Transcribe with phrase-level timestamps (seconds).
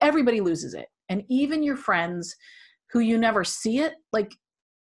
[0.00, 0.86] everybody loses it.
[1.08, 2.34] And even your friends
[2.92, 4.32] who you never see it like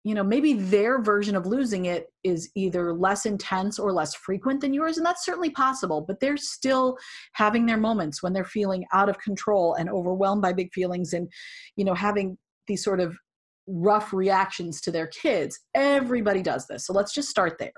[0.05, 4.61] you know maybe their version of losing it is either less intense or less frequent
[4.61, 6.97] than yours and that's certainly possible but they're still
[7.33, 11.29] having their moments when they're feeling out of control and overwhelmed by big feelings and
[11.75, 13.17] you know having these sort of
[13.69, 15.59] rough reactions to their kids.
[15.75, 17.73] Everybody does this so let's just start there.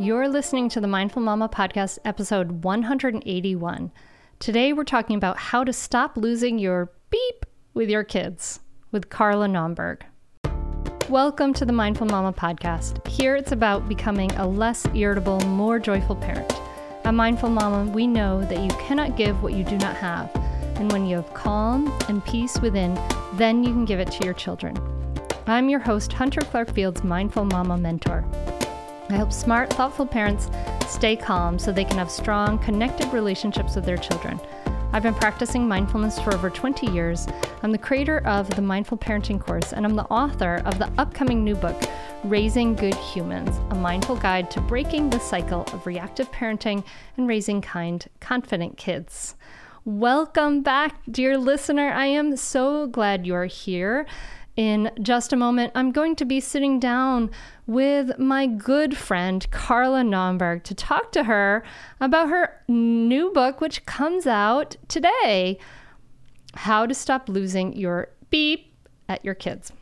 [0.00, 3.92] You're listening to the mindful mama podcast episode 181
[4.40, 8.60] Today, we're talking about how to stop losing your beep with your kids
[8.90, 10.00] with Carla Naumburg.
[11.10, 13.06] Welcome to the Mindful Mama podcast.
[13.06, 16.50] Here it's about becoming a less irritable, more joyful parent.
[17.04, 20.34] At Mindful Mama, we know that you cannot give what you do not have.
[20.76, 22.98] And when you have calm and peace within,
[23.34, 24.74] then you can give it to your children.
[25.48, 28.24] I'm your host, Hunter Clarke-Fields, Mindful Mama Mentor.
[29.10, 30.48] I help smart, thoughtful parents
[30.86, 34.40] stay calm so they can have strong, connected relationships with their children.
[34.92, 37.26] I've been practicing mindfulness for over 20 years.
[37.64, 41.42] I'm the creator of the Mindful Parenting course, and I'm the author of the upcoming
[41.42, 41.76] new book,
[42.22, 46.84] Raising Good Humans A Mindful Guide to Breaking the Cycle of Reactive Parenting
[47.16, 49.34] and Raising Kind, Confident Kids.
[49.84, 51.90] Welcome back, dear listener.
[51.90, 54.06] I am so glad you're here.
[54.60, 57.30] In just a moment, I'm going to be sitting down
[57.66, 61.64] with my good friend Carla Naumburg to talk to her
[61.98, 65.58] about her new book, which comes out today
[66.56, 68.74] How to Stop Losing Your Beep
[69.08, 69.72] at Your Kids.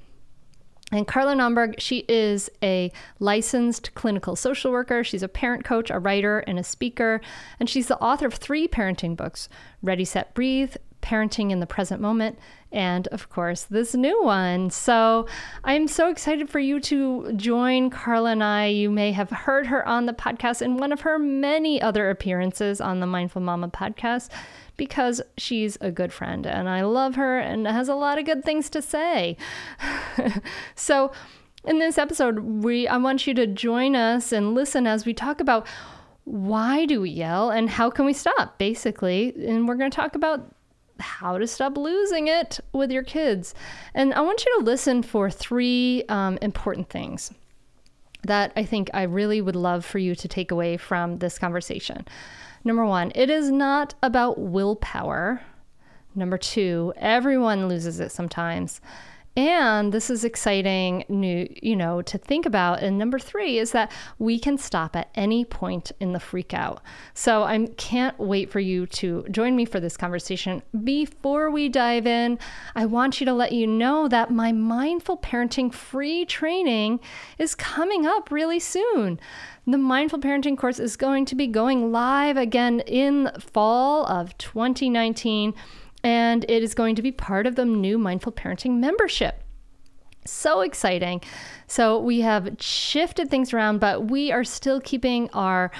[0.93, 5.03] And Carla Naumburg, she is a licensed clinical social worker.
[5.03, 7.21] She's a parent coach, a writer, and a speaker.
[7.59, 9.49] And she's the author of three parenting books
[9.83, 10.77] Ready, Set, Breathe,
[11.09, 12.39] Parenting in the Present Moment,
[12.71, 14.69] and of course, this new one.
[14.69, 15.27] So
[15.65, 18.67] I'm so excited for you to join Carla and I.
[18.67, 22.79] You may have heard her on the podcast in one of her many other appearances
[22.79, 24.29] on the Mindful Mama podcast
[24.77, 28.45] because she's a good friend and I love her and has a lot of good
[28.45, 29.39] things to say.
[30.75, 31.11] so,
[31.65, 35.41] in this episode, we I want you to join us and listen as we talk
[35.41, 35.67] about
[36.25, 40.15] why do we yell and how can we stop basically and we're going to talk
[40.15, 40.55] about
[40.99, 43.55] how to stop losing it with your kids.
[43.95, 47.33] And I want you to listen for three um, important things
[48.23, 52.07] that I think I really would love for you to take away from this conversation.
[52.65, 55.41] Number one, it is not about willpower.
[56.15, 58.81] Number two, everyone loses it sometimes.
[59.38, 62.82] And this is exciting new, you know, to think about.
[62.82, 66.82] And number three is that we can stop at any point in the freak out.
[67.15, 70.60] So I can't wait for you to join me for this conversation.
[70.82, 72.41] Before we dive in,
[72.75, 76.99] I want you to let you know that my mindful parenting free training
[77.38, 79.20] is coming up really soon.
[79.69, 85.53] The Mindful Parenting course is going to be going live again in fall of 2019
[86.05, 89.43] and it is going to be part of the new Mindful Parenting membership.
[90.25, 91.23] So exciting.
[91.67, 95.71] So we have shifted things around, but we are still keeping our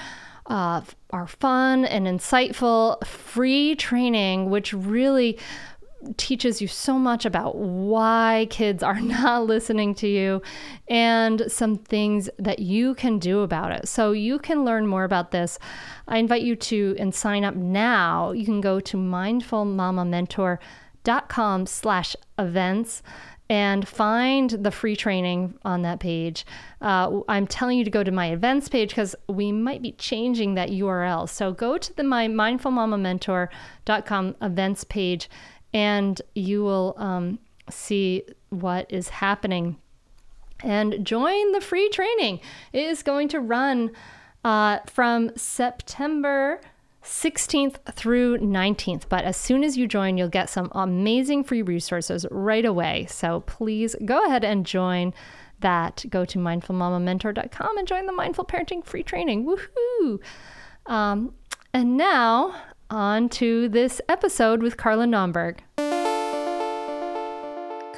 [0.47, 0.81] uh,
[1.11, 5.37] our fun and insightful free training, which really
[6.17, 10.41] teaches you so much about why kids are not listening to you
[10.87, 13.87] and some things that you can do about it.
[13.87, 15.59] So you can learn more about this.
[16.07, 18.31] I invite you to and sign up now.
[18.31, 23.03] You can go to mindfulmamamentor.com slash events
[23.49, 26.45] and find the free training on that page.
[26.81, 30.53] Uh, I'm telling you to go to my events page because we might be changing
[30.53, 31.27] that URL.
[31.27, 35.27] So go to the my mindfulmamamentor.com events page
[35.73, 37.39] and you will um,
[37.69, 39.77] see what is happening.
[40.61, 42.41] And join the free training.
[42.73, 43.91] It is going to run
[44.43, 46.59] uh, from September
[47.03, 49.03] 16th through 19th.
[49.07, 53.07] But as soon as you join, you'll get some amazing free resources right away.
[53.09, 55.13] So please go ahead and join
[55.61, 56.05] that.
[56.09, 59.45] Go to mindfulmamamentor.com and join the Mindful Parenting free training.
[59.45, 60.19] Woohoo!
[60.85, 61.33] Um,
[61.73, 62.55] and now
[62.89, 65.59] on to this episode with Carla Naumburg.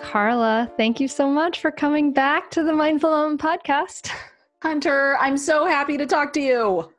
[0.01, 4.11] Carla, thank you so much for coming back to the Mindful Mom podcast.
[4.61, 6.91] Hunter, I'm so happy to talk to you.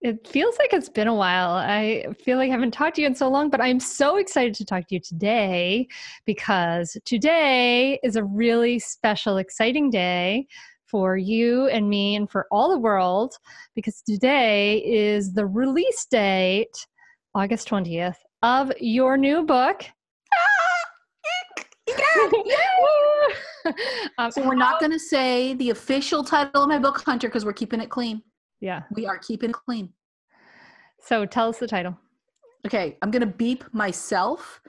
[0.00, 1.50] It feels like it's been a while.
[1.50, 4.54] I feel like I haven't talked to you in so long, but I'm so excited
[4.54, 5.86] to talk to you today
[6.24, 10.46] because today is a really special, exciting day
[10.86, 13.34] for you and me and for all the world
[13.74, 16.86] because today is the release date,
[17.34, 19.84] August 20th, of your new book.
[24.18, 27.44] um, so we're not going to say the official title of my book, Hunter, because
[27.44, 28.22] we're keeping it clean.
[28.60, 28.82] Yeah.
[28.92, 29.92] We are keeping it clean.
[31.02, 31.96] So tell us the title.
[32.66, 34.60] Okay, I'm going to beep myself,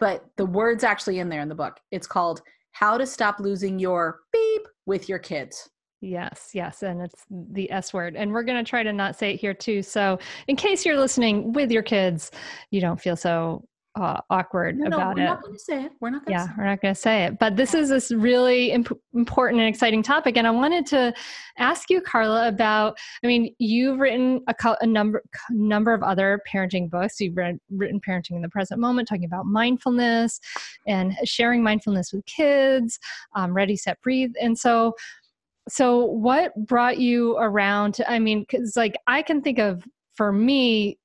[0.00, 1.78] but the word's actually in there in the book.
[1.92, 2.42] It's called
[2.72, 5.68] How to Stop Losing Your Beep with Your Kids.
[6.06, 8.14] Yes, yes, and it's the S word.
[8.14, 9.82] And we're going to try to not say it here too.
[9.82, 12.30] So, in case you're listening with your kids,
[12.70, 13.64] you don't feel so
[13.96, 15.30] uh, awkward no, about no, we're it.
[15.30, 15.92] Not going to say it.
[16.00, 16.44] We're not going to.
[16.44, 17.40] Yeah, we're not going to say it.
[17.40, 21.12] But this is this really imp- important and exciting topic, and I wanted to
[21.58, 22.96] ask you, Carla, about.
[23.24, 27.20] I mean, you've written a, co- a number number of other parenting books.
[27.20, 30.38] You've read, written "Parenting in the Present Moment," talking about mindfulness
[30.86, 33.00] and sharing mindfulness with kids.
[33.34, 34.94] Um, Ready, Set, Breathe, and so.
[35.68, 37.94] So, what brought you around?
[37.94, 39.84] To, I mean, because like I can think of
[40.16, 40.98] for me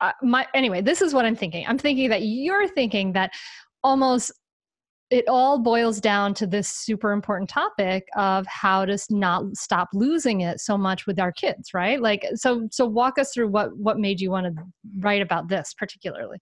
[0.00, 3.30] uh, my anyway this is what i'm thinking i'm thinking that you're thinking that
[3.82, 4.32] almost
[5.08, 10.40] it all boils down to this super important topic of how to not stop losing
[10.40, 13.98] it so much with our kids right like so so walk us through what what
[13.98, 14.62] made you want to
[14.98, 16.38] write about this particularly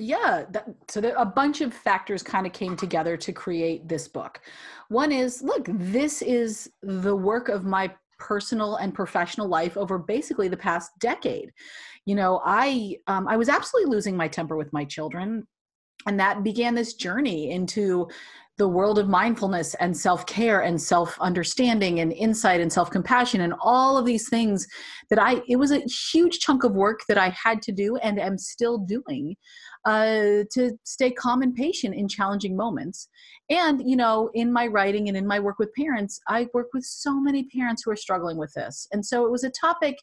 [0.00, 4.40] yeah that, so a bunch of factors kind of came together to create this book.
[4.88, 10.48] One is look this is the work of my personal and professional life over basically
[10.48, 11.52] the past decade.
[12.06, 15.46] You know i um, i was absolutely losing my temper with my children
[16.06, 18.08] and that began this journey into
[18.60, 24.04] the world of mindfulness and self-care and self-understanding and insight and self-compassion and all of
[24.04, 24.66] these things
[25.08, 25.80] that i it was a
[26.12, 29.34] huge chunk of work that i had to do and am still doing
[29.84, 33.08] uh, to stay calm and patient in challenging moments
[33.48, 36.84] and you know in my writing and in my work with parents i work with
[36.84, 39.96] so many parents who are struggling with this and so it was a topic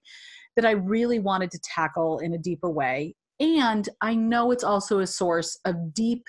[0.58, 3.16] that I really wanted to tackle in a deeper way.
[3.40, 6.26] And I know it's also a source of deep,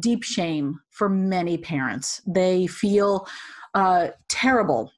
[0.00, 2.20] deep shame for many parents.
[2.26, 3.26] They feel
[3.74, 4.90] uh, terrible,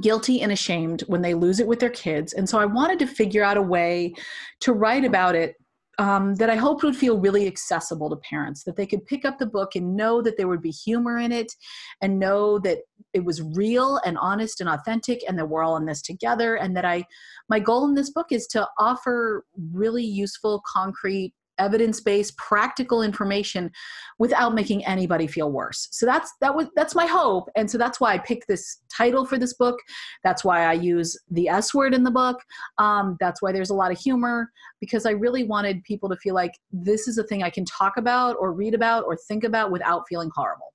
[0.00, 2.32] guilty, and ashamed when they lose it with their kids.
[2.32, 4.12] And so I wanted to figure out a way
[4.60, 5.54] to write about it
[5.98, 9.38] um, that I hoped would feel really accessible to parents, that they could pick up
[9.38, 11.52] the book and know that there would be humor in it
[12.00, 12.78] and know that
[13.12, 16.56] it was real and honest and authentic and that we're all in this together.
[16.56, 17.04] And that I,
[17.48, 23.70] my goal in this book is to offer really useful, concrete evidence-based practical information
[24.18, 25.88] without making anybody feel worse.
[25.90, 27.48] So that's that was that's my hope.
[27.56, 29.78] And so that's why i picked this title for this book.
[30.22, 32.40] That's why i use the s word in the book.
[32.78, 36.34] Um, that's why there's a lot of humor because i really wanted people to feel
[36.34, 39.70] like this is a thing i can talk about or read about or think about
[39.70, 40.74] without feeling horrible.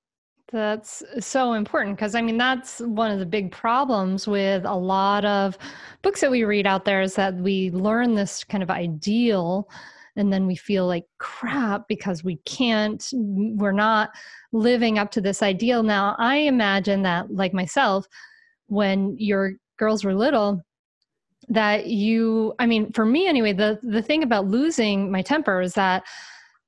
[0.52, 5.24] That's so important because I mean, that's one of the big problems with a lot
[5.24, 5.56] of
[6.02, 9.68] books that we read out there is that we learn this kind of ideal
[10.16, 14.10] and then we feel like crap because we can't we're not
[14.52, 15.82] living up to this ideal.
[15.82, 18.06] Now i imagine that like myself
[18.66, 20.62] when your girls were little
[21.48, 25.72] that you i mean for me anyway the the thing about losing my temper is
[25.72, 26.04] that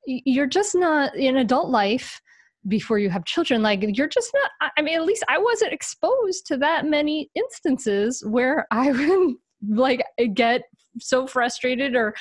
[0.06, 2.20] you're just not in adult life
[2.68, 3.62] before you have children.
[3.62, 8.22] Like you're just not i mean at least i wasn't exposed to that many instances
[8.26, 9.34] where i would
[9.68, 10.02] like
[10.34, 10.62] get
[10.98, 12.14] so frustrated or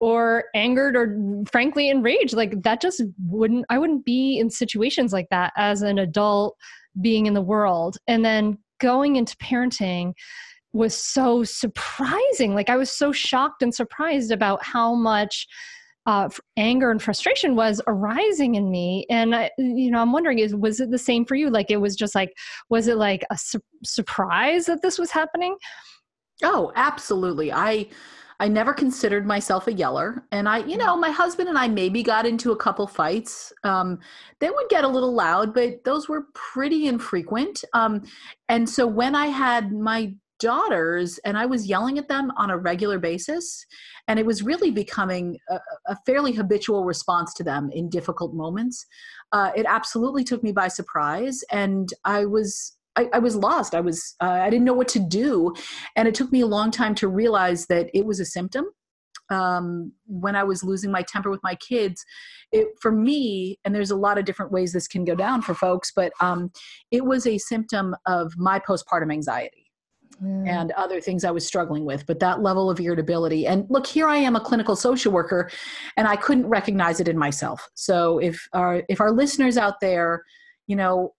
[0.00, 2.34] or angered or frankly enraged.
[2.34, 6.56] Like that just wouldn't i wouldn't be in situations like that as an adult
[7.00, 7.96] being in the world.
[8.06, 10.12] And then going into parenting
[10.72, 12.54] was so surprising.
[12.54, 15.46] Like i was so shocked and surprised about how much
[16.06, 19.04] uh, anger and frustration was arising in me.
[19.10, 21.50] And I, you know i'm wondering is was it the same for you?
[21.50, 22.32] Like it was just like
[22.68, 25.56] was it like a su- surprise that this was happening
[26.42, 27.86] oh absolutely i
[28.38, 30.22] I never considered myself a yeller.
[30.30, 31.00] And I, you know, mm-hmm.
[31.00, 33.50] my husband and I maybe got into a couple fights.
[33.64, 33.98] Um,
[34.40, 37.64] they would get a little loud, but those were pretty infrequent.
[37.72, 38.02] Um,
[38.50, 42.58] and so when I had my daughters and I was yelling at them on a
[42.58, 43.64] regular basis.
[44.08, 48.86] And it was really becoming a, a fairly habitual response to them in difficult moments.
[49.32, 51.42] Uh, it absolutely took me by surprise.
[51.50, 52.72] And I was.
[52.96, 53.74] I, I was lost.
[53.74, 54.14] I was.
[54.20, 55.54] Uh, I didn't know what to do,
[55.96, 58.66] and it took me a long time to realize that it was a symptom
[59.30, 62.04] um, when I was losing my temper with my kids,
[62.52, 65.54] it for me, and there's a lot of different ways this can go down for
[65.54, 66.50] folks, but um,
[66.90, 69.70] it was a symptom of my postpartum anxiety
[70.22, 70.48] mm.
[70.48, 72.06] and other things I was struggling with.
[72.06, 75.50] But that level of irritability, and look, here I am, a clinical social worker,
[75.96, 77.68] and I couldn't recognize it in myself.
[77.74, 80.22] So if our if our listeners out there,
[80.68, 81.14] you know,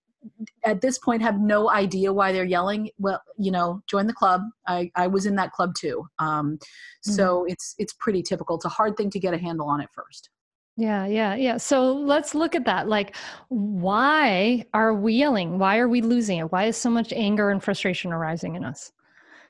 [0.66, 2.90] at this point have no idea why they're yelling.
[3.00, 4.42] Well you know join the club.
[4.68, 6.08] I i was in that club too.
[6.20, 6.60] Um
[7.02, 7.52] so mm-hmm.
[7.52, 8.56] it's it's pretty typical.
[8.56, 10.30] It's a hard thing to get a handle on at first.
[10.76, 11.58] Yeah yeah yeah.
[11.58, 12.88] So let's look at that.
[12.88, 13.16] Like
[13.50, 15.60] why are we yelling?
[15.60, 16.52] Why are we losing it?
[16.52, 18.92] Why is so much anger and frustration arising in us?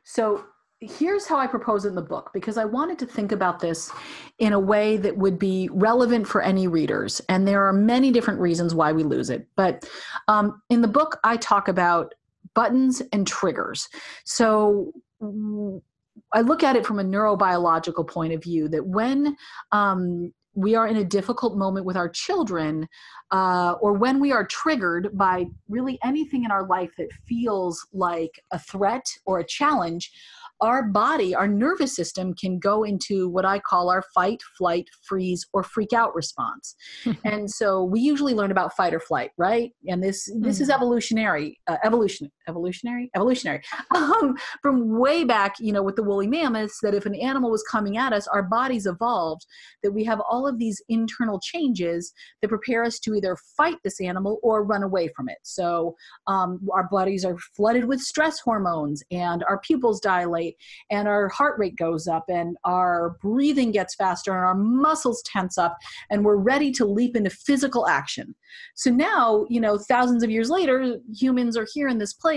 [0.03, 0.45] So
[0.79, 3.91] here's how I propose in the book because I wanted to think about this
[4.37, 7.19] in a way that would be relevant for any readers.
[7.29, 9.47] And there are many different reasons why we lose it.
[9.55, 9.89] But
[10.27, 12.13] um, in the book, I talk about
[12.53, 13.89] buttons and triggers.
[14.23, 14.91] So
[15.21, 19.35] I look at it from a neurobiological point of view that when
[19.71, 22.87] um, we are in a difficult moment with our children,
[23.31, 28.43] uh, or when we are triggered by really anything in our life that feels like
[28.51, 30.11] a threat or a challenge,
[30.61, 35.45] our body, our nervous system can go into what I call our fight, flight, freeze,
[35.53, 36.75] or freak out response.
[37.25, 39.71] and so we usually learn about fight or flight, right?
[39.87, 40.63] And this this mm-hmm.
[40.63, 43.61] is evolutionary, uh, evolution, evolutionary, evolutionary.
[43.97, 47.63] Um, from way back, you know, with the woolly mammoths, that if an animal was
[47.63, 49.45] coming at us, our bodies evolved
[49.83, 53.99] that we have all of these internal changes that prepare us to either fight this
[53.99, 55.37] animal or run away from it.
[55.43, 55.95] So
[56.27, 60.55] um, our bodies are flooded with stress hormones, and our pupils dilate
[60.89, 65.57] and our heart rate goes up and our breathing gets faster and our muscles tense
[65.57, 65.77] up
[66.09, 68.35] and we're ready to leap into physical action.
[68.75, 72.36] So now, you know, thousands of years later, humans are here in this place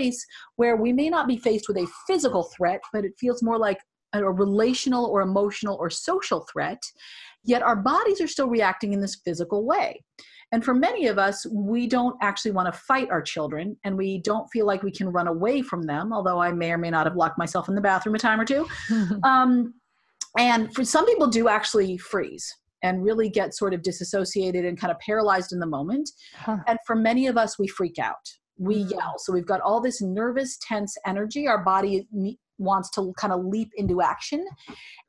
[0.55, 3.79] where we may not be faced with a physical threat, but it feels more like
[4.13, 6.81] a relational or emotional or social threat,
[7.43, 10.03] yet our bodies are still reacting in this physical way.
[10.53, 14.21] And for many of us, we don't actually want to fight our children and we
[14.21, 17.05] don't feel like we can run away from them, although I may or may not
[17.05, 18.67] have locked myself in the bathroom a time or two.
[19.23, 19.73] um,
[20.37, 22.53] and for some people, do actually freeze
[22.83, 26.09] and really get sort of disassociated and kind of paralyzed in the moment.
[26.35, 26.57] Huh.
[26.67, 28.27] And for many of us, we freak out.
[28.61, 28.91] We mm.
[28.91, 29.15] yell.
[29.17, 31.47] So we've got all this nervous, tense energy.
[31.47, 32.07] Our body
[32.59, 34.45] wants to kind of leap into action.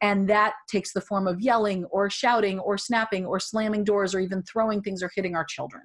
[0.01, 4.21] And that takes the form of yelling or shouting or snapping or slamming doors or
[4.21, 5.83] even throwing things or hitting our children.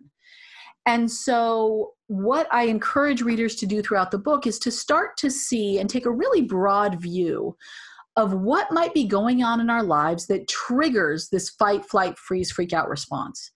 [0.86, 5.30] And so, what I encourage readers to do throughout the book is to start to
[5.30, 7.58] see and take a really broad view
[8.16, 12.52] of what might be going on in our lives that triggers this fight, flight, freeze,
[12.52, 13.52] freak out response.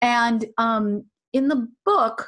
[0.00, 2.26] And um, in the book,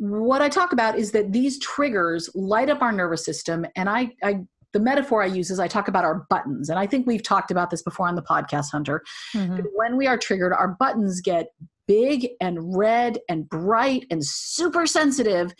[0.00, 4.10] what I talk about is that these triggers light up our nervous system, and I,
[4.24, 4.40] I
[4.72, 6.70] the metaphor I use is I talk about our buttons.
[6.70, 9.02] And I think we've talked about this before on the podcast, Hunter.
[9.34, 9.64] Mm-hmm.
[9.74, 11.48] When we are triggered, our buttons get
[11.86, 15.52] big and red and bright and super sensitive.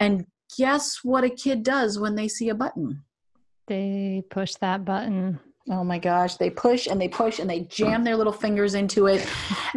[0.00, 0.26] And
[0.58, 3.04] guess what a kid does when they see a button?
[3.68, 5.38] They push that button.
[5.70, 9.06] Oh my gosh, they push and they push and they jam their little fingers into
[9.06, 9.26] it,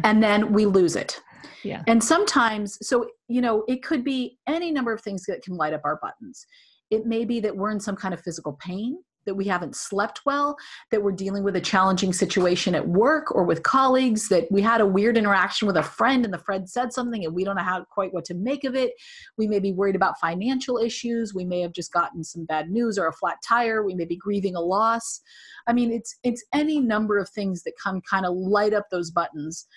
[0.04, 1.22] and then we lose it.
[1.68, 1.84] Yeah.
[1.88, 5.74] And sometimes, so, you know, it could be any number of things that can light
[5.74, 6.46] up our buttons.
[6.90, 10.22] It may be that we're in some kind of physical pain, that we haven't slept
[10.26, 10.56] well,
[10.90, 14.80] that we're dealing with a challenging situation at work or with colleagues, that we had
[14.80, 17.62] a weird interaction with a friend and the friend said something and we don't know
[17.64, 18.94] how quite what to make of it.
[19.38, 21.34] We may be worried about financial issues.
[21.36, 23.84] We may have just gotten some bad news or a flat tire.
[23.84, 25.22] We may be grieving a loss.
[25.68, 29.12] I mean, it's it's any number of things that come kind of light up those
[29.12, 29.68] buttons.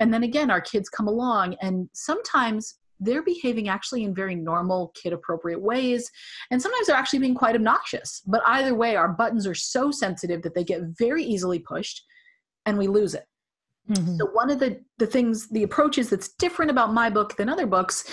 [0.00, 4.92] And then again, our kids come along and sometimes they're behaving actually in very normal
[4.94, 6.10] kid appropriate ways
[6.50, 10.42] and sometimes they're actually being quite obnoxious but either way our buttons are so sensitive
[10.42, 12.04] that they get very easily pushed
[12.66, 13.24] and we lose it
[13.90, 14.16] mm-hmm.
[14.16, 17.66] so one of the the things the approaches that's different about my book than other
[17.66, 18.04] books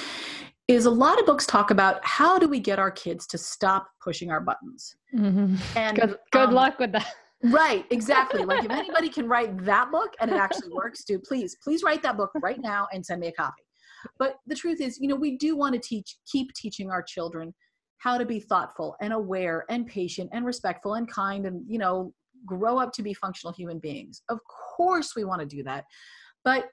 [0.67, 3.89] is a lot of books talk about how do we get our kids to stop
[4.01, 5.55] pushing our buttons mm-hmm.
[5.75, 7.13] and good, good um, luck with that
[7.43, 11.55] right exactly like if anybody can write that book and it actually works do please
[11.63, 13.63] please write that book right now and send me a copy
[14.17, 17.53] but the truth is, you know, we do want to teach, keep teaching our children
[17.99, 22.13] how to be thoughtful and aware and patient and respectful and kind and, you know,
[22.45, 24.21] grow up to be functional human beings.
[24.29, 24.39] Of
[24.75, 25.85] course, we want to do that.
[26.43, 26.69] But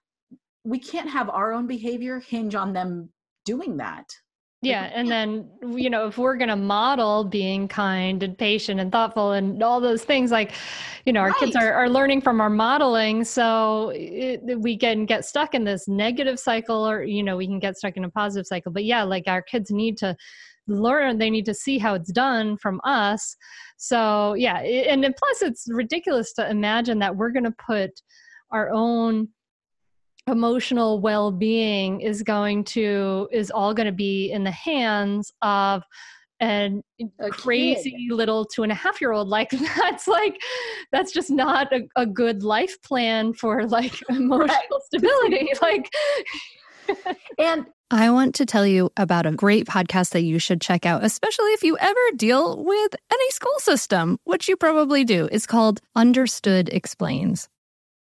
[0.64, 3.10] we can't have our own behavior hinge on them
[3.44, 4.06] doing that.
[4.64, 8.90] Yeah and then you know if we're going to model being kind and patient and
[8.90, 10.52] thoughtful and all those things like
[11.04, 11.38] you know our right.
[11.38, 15.86] kids are, are learning from our modeling so it, we can get stuck in this
[15.88, 18.72] negative cycle or you know we can get stuck in a positive cycle.
[18.72, 20.16] But yeah like our kids need to
[20.66, 23.36] learn they need to see how it's done from us.
[23.76, 27.90] So yeah and plus it's ridiculous to imagine that we're going to put
[28.50, 29.28] our own
[30.26, 35.82] emotional well-being is going to is all going to be in the hands of
[36.40, 36.82] an
[37.20, 38.14] a crazy kid.
[38.14, 40.40] little two and a half year old like that's like
[40.92, 44.82] that's just not a, a good life plan for like emotional right.
[44.86, 45.90] stability like
[47.38, 51.04] and I want to tell you about a great podcast that you should check out,
[51.04, 55.28] especially if you ever deal with any school system, which you probably do.
[55.30, 57.48] It's called Understood Explains.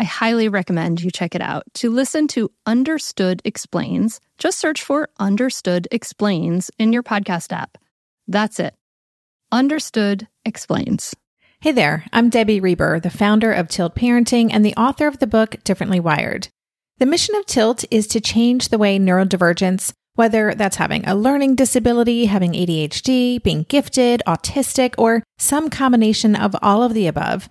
[0.00, 1.64] I highly recommend you check it out.
[1.74, 7.76] To listen to Understood Explains, just search for Understood Explains in your podcast app.
[8.26, 8.74] That's it.
[9.52, 11.14] Understood Explains.
[11.60, 15.26] Hey there, I'm Debbie Reber, the founder of Tilt Parenting and the author of the
[15.26, 16.48] book Differently Wired.
[16.96, 21.56] The mission of Tilt is to change the way neurodivergence, whether that's having a learning
[21.56, 27.50] disability, having ADHD, being gifted, autistic, or some combination of all of the above,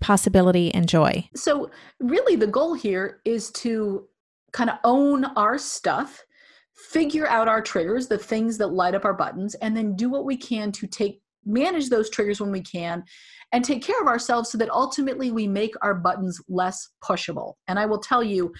[0.00, 1.28] possibility and joy.
[1.34, 4.06] So, really, the goal here is to
[4.52, 6.24] kind of own our stuff,
[6.74, 10.24] figure out our triggers, the things that light up our buttons, and then do what
[10.24, 13.02] we can to take manage those triggers when we can
[13.52, 17.54] and take care of ourselves so that ultimately we make our buttons less pushable.
[17.66, 18.52] And I will tell you,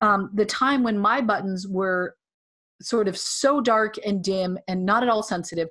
[0.00, 2.14] um, the time when my buttons were
[2.80, 5.68] sort of so dark and dim and not at all sensitive,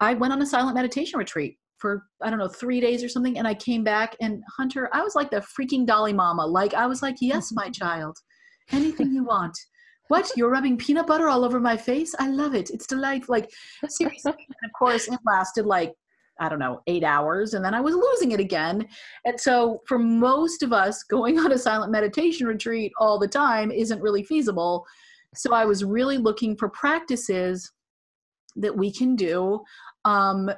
[0.00, 3.36] I went on a silent meditation retreat for I don't know three days or something,
[3.36, 6.46] and I came back and Hunter, I was like the freaking Dolly Mama.
[6.46, 8.16] Like I was like, yes, my child,
[8.72, 9.54] anything you want.
[10.08, 10.30] What?
[10.34, 12.14] You're rubbing peanut butter all over my face?
[12.18, 12.70] I love it.
[12.70, 13.34] It's delightful.
[13.34, 13.50] Like
[13.86, 14.32] seriously.
[14.38, 15.92] and of course, it lasted like
[16.40, 18.88] I don't know, eight hours, and then I was losing it again.
[19.26, 23.70] And so, for most of us, going on a silent meditation retreat all the time
[23.70, 24.86] isn't really feasible.
[25.34, 27.70] So, I was really looking for practices
[28.56, 29.60] that we can do
[30.06, 30.50] um,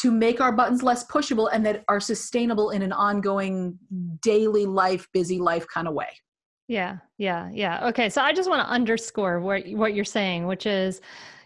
[0.00, 3.78] to make our buttons less pushable and that are sustainable in an ongoing
[4.22, 6.08] daily life busy life kind of way.
[6.68, 7.88] Yeah yeah yeah.
[7.88, 11.00] Okay so i just want to underscore what what you're saying which is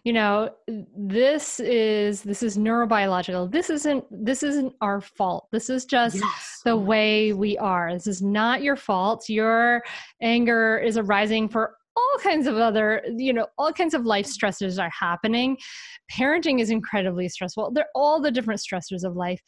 [0.04, 0.50] you know
[0.94, 3.50] this is this is neurobiological.
[3.50, 5.48] This isn't this isn't our fault.
[5.50, 6.60] This is just yes.
[6.62, 7.94] the way we are.
[7.94, 9.30] This is not your fault.
[9.30, 9.82] Your
[10.20, 14.82] anger is arising for all kinds of other you know all kinds of life stressors
[14.82, 15.56] are happening.
[16.12, 17.72] Parenting is incredibly stressful.
[17.72, 19.40] They're all the different stressors of life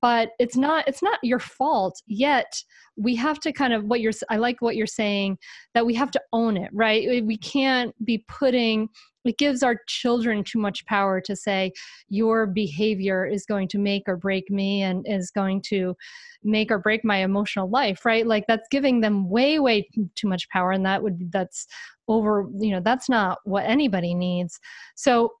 [0.00, 2.62] but it's not it's not your fault yet.
[2.96, 5.38] We have to kind of what you're i like what you're saying
[5.74, 7.24] that we have to own it right?
[7.24, 8.88] We can't be putting
[9.24, 11.72] it gives our children too much power to say
[12.08, 15.94] your behavior is going to make or break me and is going to
[16.42, 18.26] make or break my emotional life right?
[18.26, 21.66] Like that's giving them way way too much power and that would that's
[22.08, 24.58] over you know that's not what anybody needs.
[24.94, 25.32] So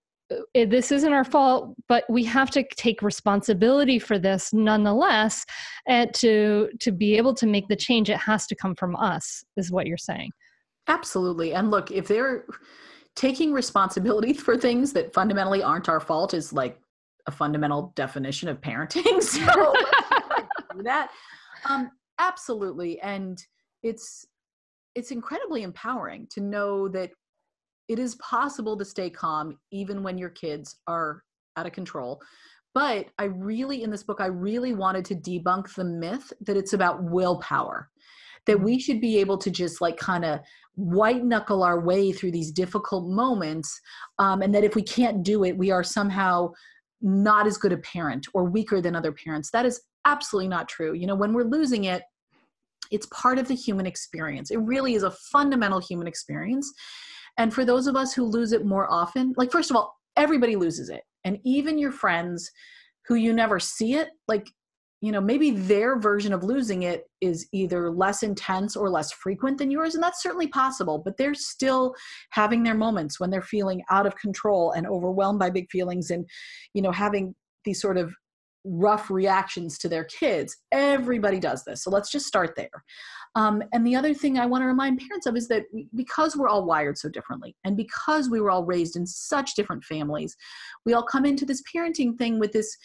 [0.54, 5.44] this isn't our fault but we have to take responsibility for this nonetheless
[5.86, 9.44] and to to be able to make the change it has to come from us
[9.56, 10.30] is what you're saying.
[10.88, 11.54] Absolutely.
[11.54, 12.44] And look if they're
[13.14, 16.78] taking responsibility for things that fundamentally aren't our fault is like
[17.26, 19.22] a fundamental definition of parenting.
[19.22, 21.10] So that.
[21.68, 23.00] Um absolutely.
[23.00, 23.38] And
[23.82, 24.26] it's
[24.94, 27.10] it's incredibly empowering to know that
[27.88, 31.22] it is possible to stay calm even when your kids are
[31.56, 32.20] out of control.
[32.74, 36.72] But i really in this book i really wanted to debunk the myth that it's
[36.72, 37.88] about willpower
[38.46, 40.40] that we should be able to just like kind of
[40.74, 43.80] white knuckle our way through these difficult moments
[44.18, 46.50] um, and that if we can't do it we are somehow
[47.04, 49.50] not as good a parent or weaker than other parents.
[49.50, 50.94] That is absolutely not true.
[50.94, 52.02] You know when we're losing it
[52.90, 54.50] it's part of the human experience.
[54.50, 56.72] It really is a fundamental human experience
[57.36, 60.56] and for those of us who lose it more often, like, first of all, everybody
[60.56, 61.02] loses it.
[61.24, 62.50] And even your friends
[63.06, 64.46] who you never see it, like,
[65.00, 69.58] you know, maybe their version of losing it is either less intense or less frequent
[69.58, 69.94] than yours.
[69.94, 71.94] And that's certainly possible, but they're still
[72.30, 76.24] having their moments when they're feeling out of control and overwhelmed by big feelings and,
[76.72, 77.34] you know, having
[77.66, 78.14] these sort of
[78.64, 80.56] rough reactions to their kids.
[80.72, 81.84] Everybody does this.
[81.84, 82.70] So let's just start there.
[83.36, 86.48] Um, and the other thing I want to remind parents of is that because we're
[86.48, 90.36] all wired so differently and because we were all raised in such different families,
[90.84, 92.76] we all come into this parenting thing with this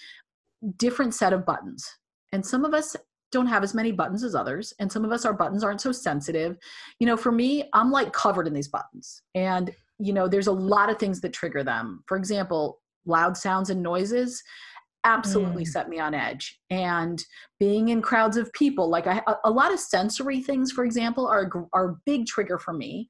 [0.77, 1.87] different set of buttons.
[2.31, 2.95] And some of us
[3.31, 5.91] don't have as many buttons as others and some of us our buttons aren't so
[5.91, 6.57] sensitive.
[6.99, 9.21] You know for me i'm like covered in these buttons.
[9.35, 12.03] And you know there's a lot of things that trigger them.
[12.07, 14.41] For example loud sounds and noises
[15.03, 15.67] absolutely mm.
[15.67, 17.23] set me on edge and
[17.59, 21.49] being in crowds of people like I, a lot of sensory things for example are
[21.73, 23.07] are a big trigger for me.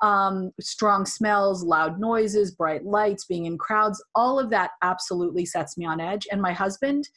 [0.00, 5.76] Um, strong smells loud noises bright lights being in crowds all of that absolutely sets
[5.76, 7.08] me on edge and my husband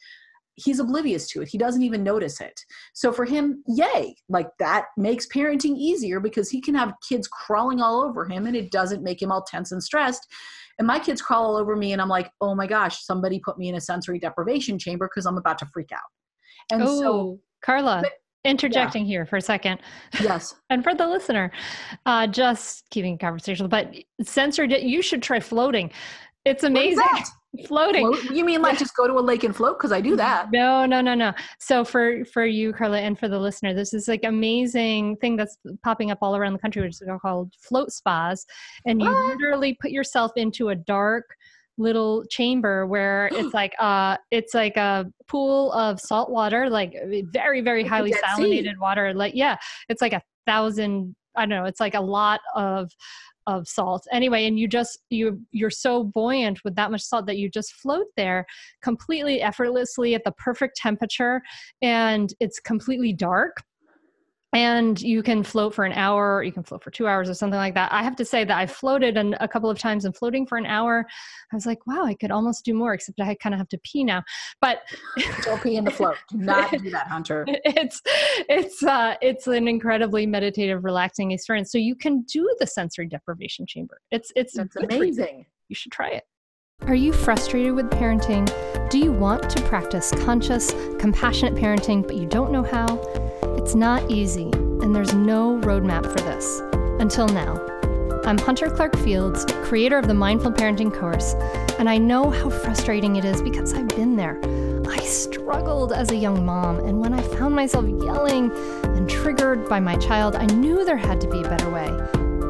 [0.58, 1.48] he's oblivious to it.
[1.48, 2.58] He doesn't even notice it.
[2.94, 7.80] So for him yay like that makes parenting easier because he can have kids crawling
[7.80, 10.26] all over him and it doesn't make him all tense and stressed
[10.78, 13.58] and my kids crawl all over me and i'm like oh my gosh somebody put
[13.58, 16.00] me in a sensory deprivation chamber because i'm about to freak out.
[16.72, 18.12] And Ooh, so carla but,
[18.44, 19.08] interjecting yeah.
[19.08, 19.80] here for a second.
[20.20, 20.54] Yes.
[20.70, 21.52] And for the listener
[22.06, 25.90] uh, just keeping conversational but sensory you should try floating
[26.46, 27.04] it's amazing.
[27.66, 28.06] floating.
[28.06, 28.24] Float?
[28.24, 29.78] you mean like just go to a lake and float?
[29.78, 30.50] Because i do that.
[30.52, 31.32] no no no no.
[31.58, 35.56] So for for you carla and for the listener this is like amazing thing that's
[35.82, 38.44] popping up all around the country which is called float spas.
[38.86, 39.36] And you what?
[39.36, 41.24] literally put yourself into a dark
[41.78, 46.94] little chamber where it's like uh it's like a pool of salt water like
[47.32, 49.56] very very highly salinated water like yeah.
[49.88, 52.90] It's like a thousand I don't know, it's like a lot of
[53.46, 54.06] of salt.
[54.12, 57.72] Anyway and you just you you're so buoyant with that much salt that you just
[57.74, 58.46] float there
[58.82, 61.42] completely effortlessly at the perfect temperature
[61.82, 63.62] and it's completely dark
[64.56, 67.58] and you can float for an hour you can float for two hours or something
[67.58, 67.92] like that.
[67.92, 70.56] I have to say that i floated an, a couple of times and floating for
[70.56, 71.04] an hour
[71.52, 73.78] i was like wow i could almost do more except i kind of have to
[73.84, 74.22] pee now.
[74.60, 74.82] But
[75.42, 76.16] don't pee in the float.
[76.30, 77.46] Do not do that hunter.
[77.64, 78.00] It's
[78.48, 81.70] it's uh it's an incredibly meditative relaxing experience.
[81.70, 84.00] So you can do the sensory deprivation chamber.
[84.10, 85.44] It's it's That's amazing you.
[85.68, 86.24] you should try it.
[86.82, 88.46] Are you frustrated with parenting?
[88.90, 92.96] Do you want to practice conscious, compassionate parenting, but you don't know how?
[93.66, 96.60] It's not easy, and there's no roadmap for this.
[97.00, 97.60] Until now.
[98.24, 101.34] I'm Hunter Clarke-Fields, creator of the Mindful Parenting course,
[101.80, 104.40] and I know how frustrating it is because I've been there.
[104.88, 108.52] I struggled as a young mom, and when I found myself yelling
[108.84, 111.88] and triggered by my child, I knew there had to be a better way.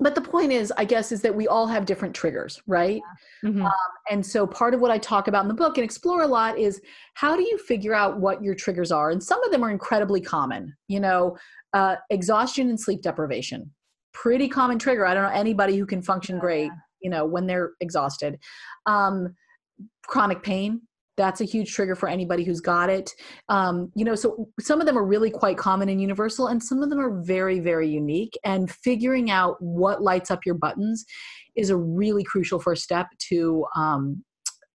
[0.00, 3.00] but the point is i guess is that we all have different triggers right?
[3.42, 3.50] Yeah.
[3.50, 3.62] mm-hmm.
[3.62, 3.72] um,
[4.10, 6.58] and so part of what i talk about in the book and explore a lot
[6.58, 6.80] is
[7.14, 9.10] how do you figure out what your triggers are?
[9.10, 11.36] And some of them are incredibly common you know
[11.74, 13.70] uh, exhaustion and sleep deprivation.
[14.12, 15.06] Pretty common trigger.
[15.06, 18.38] I don't know anybody who can function great you know when they're exhausted.
[18.86, 19.34] Um,
[20.06, 20.82] chronic pain
[21.16, 23.10] that's a huge trigger for anybody who's got it.
[23.48, 26.82] Um, you know so some of them are really quite common and universal and some
[26.82, 31.04] of them are very very unique and figuring out what lights up your buttons
[31.56, 34.24] is a really crucial first step to um,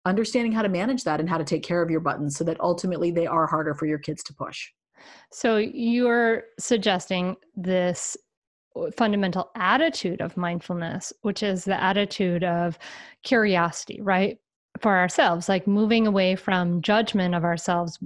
[0.06, 2.60] understanding how to manage that and how to take care of your buttons so that
[2.62, 4.70] ultimately they are harder for your kids to push.
[5.32, 8.16] So you're suggesting this
[8.96, 12.78] fundamental attitude of mindfulness which is the attitude of
[13.24, 14.38] curiosity right
[14.82, 18.00] for ourselves like moving away from judgment of ourselves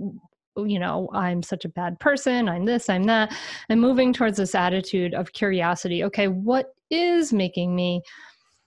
[0.58, 3.34] you know i'm such a bad person i'm this i'm that
[3.70, 8.02] and moving towards this attitude of curiosity okay what is making me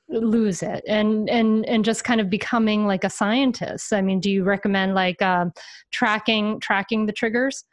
[0.08, 0.84] lose it?
[0.86, 3.92] And and and just kind of becoming like a scientist.
[3.92, 5.52] I mean do you recommend like um,
[5.90, 7.64] tracking tracking the triggers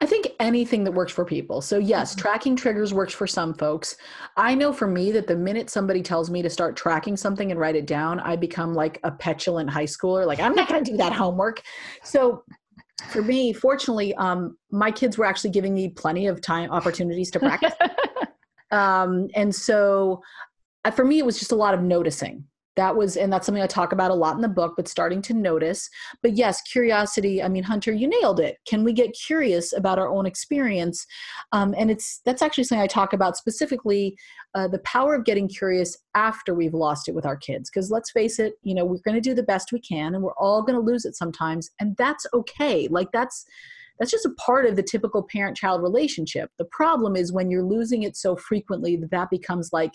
[0.00, 1.60] I think anything that works for people.
[1.60, 2.20] So, yes, mm-hmm.
[2.20, 3.96] tracking triggers works for some folks.
[4.36, 7.58] I know for me that the minute somebody tells me to start tracking something and
[7.58, 10.26] write it down, I become like a petulant high schooler.
[10.26, 11.62] Like, I'm not going to do that homework.
[12.02, 12.44] So,
[13.08, 17.38] for me, fortunately, um, my kids were actually giving me plenty of time opportunities to
[17.38, 17.74] practice.
[18.70, 20.22] um, and so,
[20.84, 22.44] uh, for me, it was just a lot of noticing
[22.76, 25.22] that was and that's something i talk about a lot in the book but starting
[25.22, 25.88] to notice.
[26.22, 28.58] But yes curiosity i mean hunter you nailed it.
[28.66, 31.06] Can we get curious about our own experience?
[31.52, 34.16] Um, and it's that's actually something i talk about specifically
[34.54, 37.70] uh, the power of getting curious after we've lost it with our kids.
[37.70, 40.22] Because let's face it you know we're going to do the best we can and
[40.22, 42.88] we're all going to lose it sometimes and that's okay.
[42.88, 43.44] Like that's
[43.98, 46.50] that's just a part of the typical parent child relationship.
[46.58, 49.92] The problem is when you're losing it so frequently that that becomes like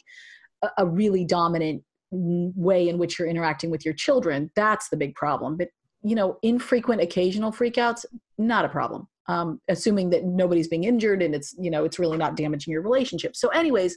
[0.62, 5.16] a, a really dominant way in which you're interacting with your children that's the big
[5.16, 5.58] problem.
[5.58, 5.70] But
[6.02, 8.06] you know infrequent occasional freakouts
[8.38, 9.08] not a problem.
[9.28, 12.82] Um, assuming that nobody's being injured and it's you know it's really not damaging your
[12.82, 13.36] relationship.
[13.36, 13.96] So anyways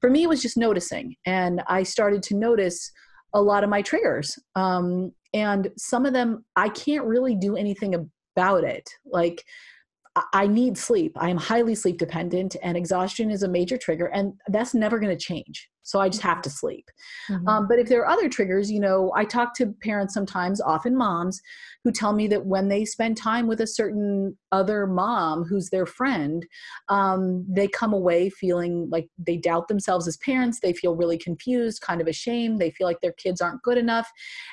[0.00, 1.16] for me it was just noticing.
[1.26, 2.90] And i started to notice
[3.34, 4.38] a lot of my triggers.
[4.56, 8.88] Um, and some of them i can't really do anything about it.
[9.04, 9.44] Like
[10.34, 11.16] I need sleep.
[11.16, 15.16] I am highly sleep dependent, and exhaustion is a major trigger, and that's never going
[15.16, 15.70] to change.
[15.84, 16.88] So I just have to sleep.
[17.30, 17.48] Mm-hmm.
[17.48, 20.96] Um, but if there are other triggers, you know, I talk to parents sometimes, often
[20.96, 21.40] moms,
[21.82, 25.86] who tell me that when they spend time with a certain other mom who's their
[25.86, 26.46] friend,
[26.88, 30.60] um, they come away feeling like they doubt themselves as parents.
[30.60, 32.60] They feel really confused, kind of ashamed.
[32.60, 34.08] They feel like their kids aren't good enough.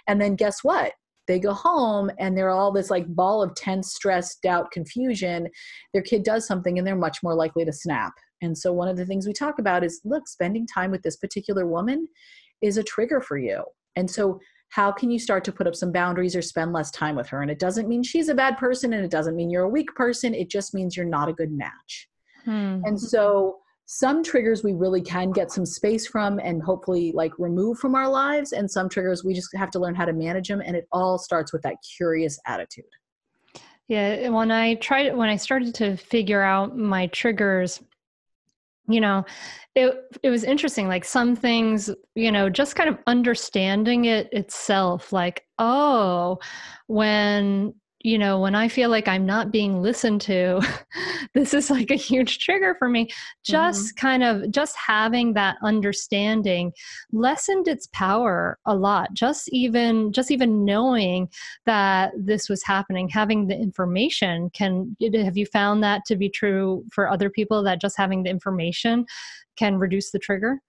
[0.08, 0.93] And then guess what?
[1.30, 5.48] They go home and they're all this like ball of tense stress doubt confusion
[5.94, 8.13] their kid does something and they're much more likely to snap.
[8.42, 11.18] And so one of the things we talk about is look spending time with this
[11.18, 12.08] particular woman
[12.62, 13.63] is a trigger for you.
[13.96, 14.39] And so
[14.70, 17.44] how can you start to put up some boundaries or spend less time with her?
[17.44, 19.94] And it doesn't mean she's a bad person and it doesn't mean you're a weak
[19.96, 20.34] person.
[20.34, 22.10] It just means you're not a good match.
[22.46, 22.82] Hmm.
[22.86, 23.58] and so
[23.91, 28.08] some triggers we really can get some space from and hopefully like remove from our
[28.08, 30.88] lives and some triggers we just have to learn how to manage them and it
[30.91, 32.86] all starts with that curious attitude.
[33.88, 37.82] Yeah when i tried when i started to figure out my triggers
[38.88, 39.25] you know
[39.73, 45.12] it it was interesting like some things you know just kind of understanding it itself
[45.12, 46.38] like oh
[46.86, 50.62] when you know, when I feel like I'm not being listened to,
[51.34, 53.10] this is like a huge trigger for me.
[53.46, 54.08] Just mm-hmm.
[54.08, 56.72] kind of just having that understanding
[57.12, 59.14] lessened its power a lot.
[59.14, 61.30] Just even just even knowing
[61.66, 66.86] that this was happening, having the information can have you found that to be true
[66.94, 69.06] for other people that just having the information
[69.58, 70.60] can reduce the trigger?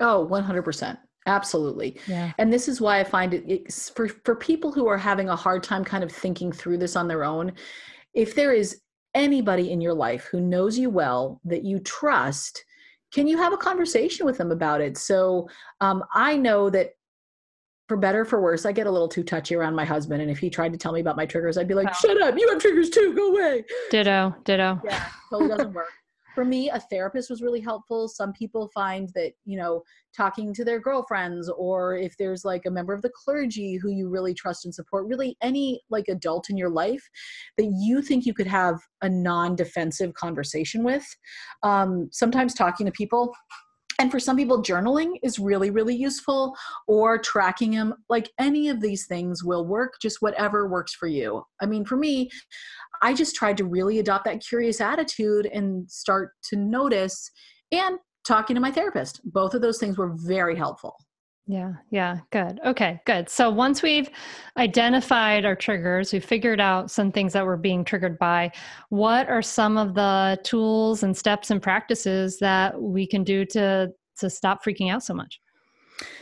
[0.00, 0.96] Oh, 100%.
[1.28, 2.00] Absolutely.
[2.06, 2.32] Yeah.
[2.38, 5.62] And this is why I find it for for people who are having a hard
[5.62, 7.52] time kind of thinking through this on their own,
[8.14, 8.80] if there is
[9.14, 12.64] anybody in your life who knows you well that you trust,
[13.12, 14.96] can you have a conversation with them about it?
[14.96, 15.48] So
[15.80, 16.90] um, I know that
[17.88, 20.20] for better for worse, I get a little too touchy around my husband.
[20.20, 22.38] And if he tried to tell me about my triggers, I'd be like, shut up,
[22.38, 23.64] you have triggers too, go away.
[23.90, 24.80] Ditto, ditto.
[24.84, 25.88] Yeah, totally doesn't work
[26.38, 28.06] for me a therapist was really helpful.
[28.06, 29.82] Some people find that you know
[30.16, 34.08] talking to their girlfriends or if there's like a member of the clergy who you
[34.08, 37.02] really trust and support really any like adult in your life
[37.56, 41.04] that you think you could have a non-defensive conversation with.
[41.64, 43.34] Um, sometimes talking to people
[43.98, 46.56] and for some people, journaling is really, really useful
[46.86, 47.94] or tracking them.
[48.08, 51.42] Like any of these things will work, just whatever works for you.
[51.60, 52.30] I mean, for me,
[53.02, 57.30] I just tried to really adopt that curious attitude and start to notice
[57.72, 59.20] and talking to my therapist.
[59.24, 60.94] Both of those things were very helpful.
[61.50, 62.60] Yeah, yeah, good.
[62.62, 63.30] Okay, good.
[63.30, 64.10] So once we've
[64.58, 68.52] identified our triggers, we figured out some things that we're being triggered by,
[68.90, 73.90] what are some of the tools and steps and practices that we can do to
[74.18, 75.40] to stop freaking out so much?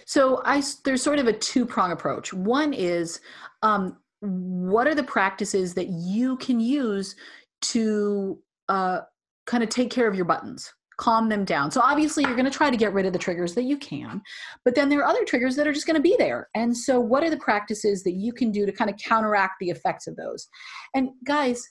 [0.05, 2.33] So I there's sort of a two-prong approach.
[2.33, 3.21] One is
[3.63, 7.17] um, what are the practices that you can use
[7.63, 9.01] to uh,
[9.47, 11.71] kind of take care of your buttons calm them down.
[11.71, 14.23] So obviously you're going to try to get rid of the triggers that you can,
[14.65, 16.49] but then there are other triggers that are just going to be there.
[16.55, 19.71] And so what are the practices that you can do to kind of counteract the
[19.71, 20.49] effects of those?
[20.95, 21.69] And guys,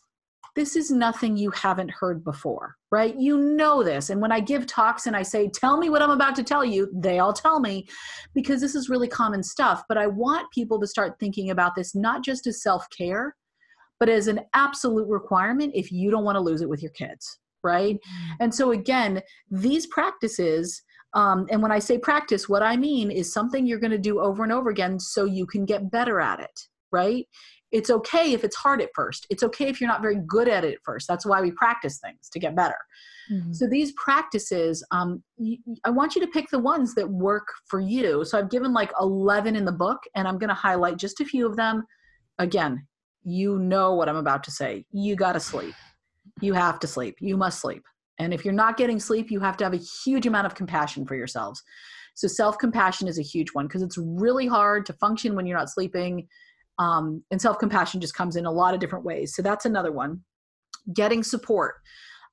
[0.56, 3.14] this is nothing you haven't heard before, right?
[3.18, 4.10] You know this.
[4.10, 6.64] And when I give talks and I say, tell me what I'm about to tell
[6.64, 7.88] you, they all tell me
[8.34, 9.84] because this is really common stuff.
[9.90, 13.36] But I want people to start thinking about this not just as self care,
[14.00, 17.40] but as an absolute requirement if you don't want to lose it with your kids
[17.66, 18.00] right?
[18.40, 20.82] And so, again, these practices,
[21.14, 24.22] um, and when I say practice, what I mean is something you're going to do
[24.22, 26.58] over and over again so you can get better at it,
[26.92, 27.26] right?
[27.72, 29.26] It's okay if it's hard at first.
[29.30, 31.08] It's okay if you're not very good at it at first.
[31.08, 32.78] That's why we practice things to get better.
[33.32, 33.54] Mm-hmm.
[33.54, 35.24] So these practices, um,
[35.84, 38.24] I want you to pick the ones that work for you.
[38.24, 41.26] So I've given like 11 in the book, and I'm going to highlight just a
[41.26, 41.84] few of them.
[42.38, 42.86] Again,
[43.24, 44.86] you know what I'm about to say.
[44.92, 45.74] You got to sleep
[46.46, 47.18] you have to sleep.
[47.20, 47.84] You must sleep.
[48.18, 51.06] And if you're not getting sleep, you have to have a huge amount of compassion
[51.06, 51.62] for yourselves.
[52.14, 55.58] So self compassion is a huge one because it's really hard to function when you're
[55.58, 56.28] not sleeping.
[56.80, 59.36] Um, and self compassion just comes in a lot of different ways.
[59.36, 60.22] So that's another one.
[60.94, 61.76] Getting support.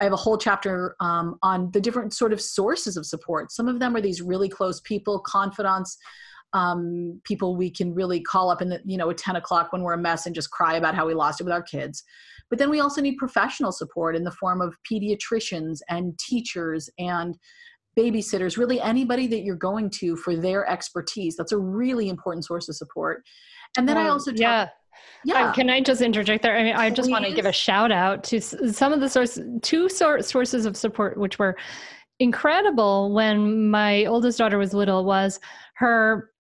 [0.01, 3.53] I have a whole chapter um, on the different sort of sources of support.
[3.53, 5.97] Some of them are these really close people, confidants,
[6.55, 9.83] um, people we can really call up in the you know at 10 o'clock when
[9.83, 12.05] we're a mess and just cry about how we lost it with our kids
[12.53, 17.39] but then we also need professional support in the form of pediatricians and teachers and
[17.99, 22.69] babysitters really anybody that you're going to for their expertise that's a really important source
[22.69, 23.23] of support
[23.79, 24.69] and then um, i also talk, yeah
[25.25, 25.53] yeah.
[25.53, 26.57] Can I just interject there?
[26.57, 29.43] I mean, I just want to give a shout out to some of the sources,
[29.63, 31.57] two sources of support, which were
[32.19, 35.05] incredible when my oldest daughter was little.
[35.05, 35.41] Was
[35.77, 36.32] her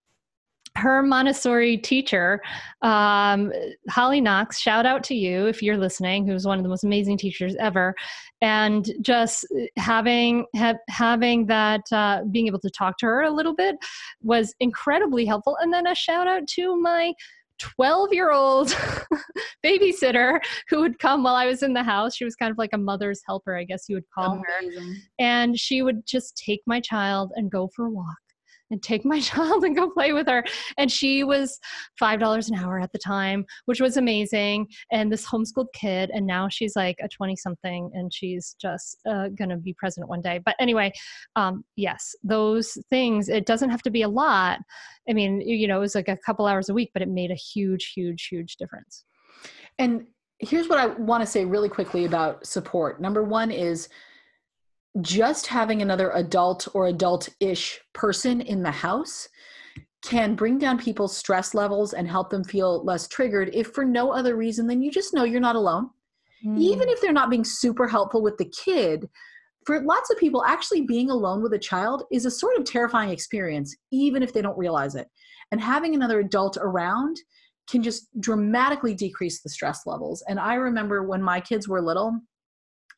[0.76, 2.40] her Montessori teacher,
[2.80, 3.52] um,
[3.90, 7.18] Holly Knox, shout out to you if you're listening, who's one of the most amazing
[7.18, 7.94] teachers ever.
[8.40, 13.54] And just having ha- having that uh, being able to talk to her a little
[13.54, 13.76] bit
[14.22, 15.56] was incredibly helpful.
[15.60, 17.12] And then a shout out to my
[17.58, 18.68] 12 year old
[19.64, 22.16] babysitter who would come while I was in the house.
[22.16, 24.82] She was kind of like a mother's helper, I guess you would call Amazing.
[24.82, 24.94] her.
[25.18, 28.16] And she would just take my child and go for a walk
[28.72, 30.44] and take my child and go play with her.
[30.78, 31.60] And she was
[32.00, 34.66] $5 an hour at the time, which was amazing.
[34.90, 39.28] And this homeschooled kid, and now she's like a 20 something and she's just uh,
[39.28, 40.40] going to be president one day.
[40.44, 40.92] But anyway,
[41.36, 44.58] um, yes, those things, it doesn't have to be a lot.
[45.08, 47.30] I mean, you know, it was like a couple hours a week, but it made
[47.30, 49.04] a huge, huge, huge difference.
[49.78, 50.06] And
[50.38, 53.00] here's what I want to say really quickly about support.
[53.00, 53.88] Number one is,
[55.00, 59.28] just having another adult or adult ish person in the house
[60.02, 64.12] can bring down people's stress levels and help them feel less triggered if for no
[64.12, 65.88] other reason than you just know you're not alone.
[66.44, 66.58] Mm.
[66.58, 69.08] Even if they're not being super helpful with the kid,
[69.64, 73.10] for lots of people, actually being alone with a child is a sort of terrifying
[73.10, 75.06] experience, even if they don't realize it.
[75.52, 77.16] And having another adult around
[77.70, 80.24] can just dramatically decrease the stress levels.
[80.26, 82.18] And I remember when my kids were little,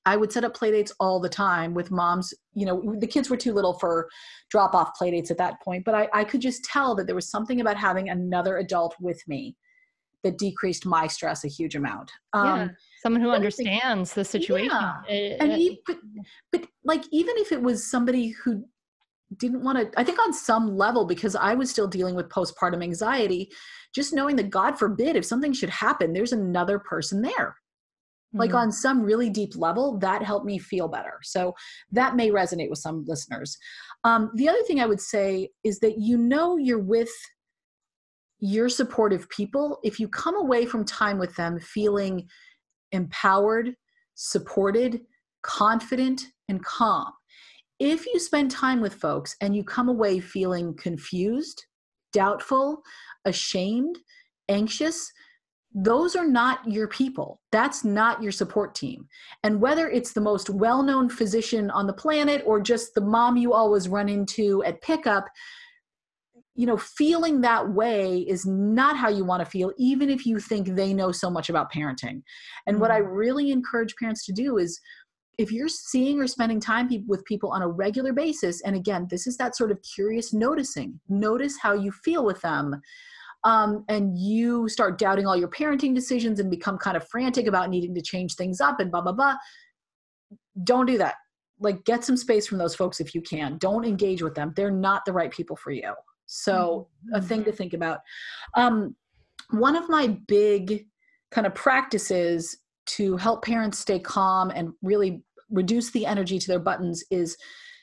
[0.06, 2.34] I would set up playdates all the time with moms.
[2.54, 4.08] You know, the kids were too little for
[4.50, 7.30] drop off playdates at that point, but I, I could just tell that there was
[7.30, 9.56] something about having another adult with me
[10.22, 12.10] that decreased my stress a huge amount.
[12.32, 12.68] Um, yeah,
[13.02, 14.70] someone who understands the situation.
[14.70, 15.02] Yeah.
[15.08, 15.98] It, and it, but,
[16.50, 18.64] but like even if it was somebody who
[19.36, 22.82] didn't want to, I think on some level because I was still dealing with postpartum
[22.82, 23.50] anxiety,
[23.94, 27.56] just knowing that God forbid if something should happen, there's another person there
[28.34, 28.58] like mm-hmm.
[28.58, 31.18] on some really deep level that helped me feel better.
[31.22, 31.54] So
[31.92, 33.56] that may resonate with some listeners.
[34.04, 37.12] Um, the other thing i would say is that you know you're with
[38.40, 39.78] your supportive people.
[39.82, 42.28] If you come away from time with them feeling
[42.92, 43.74] empowered
[44.14, 45.00] supported
[45.42, 47.12] confident and calm
[47.80, 51.66] if you spend time with folks and you come away feeling confused
[52.12, 52.80] doubtful
[53.24, 53.98] ashamed
[54.48, 55.10] anxious
[55.74, 57.40] those are not your people.
[57.50, 59.08] That's not your support team.
[59.42, 63.36] And whether it's the most well known physician on the planet or just the mom
[63.36, 65.26] you always run into at pickup,
[66.54, 70.38] you know, feeling that way is not how you want to feel, even if you
[70.38, 72.22] think they know so much about parenting.
[72.66, 72.78] And mm-hmm.
[72.78, 73.08] what I mm.
[73.10, 74.80] really encourage parents to do is
[75.36, 79.08] if you're seeing or spending time pe- with people on a regular basis and again
[79.10, 82.80] this is that sort of curious noticing notice how you feel with them
[83.44, 87.70] um, and you start doubting all your parenting decisions and become kind of frantic about
[87.70, 89.36] needing to change things up and blah blah blah.
[90.64, 91.14] Don't do that.
[91.60, 93.58] Like get some space from those folks if you can.
[93.58, 94.52] Don't engage with them.
[94.56, 95.92] They're not the right people for you.
[96.26, 97.16] So mm-hmm.
[97.16, 98.00] a thing to think about.
[98.56, 98.96] Um,
[99.50, 100.86] one of my big
[101.30, 106.58] kind of practices to help parents stay calm and really reduce the energy to their
[106.58, 107.36] buttons is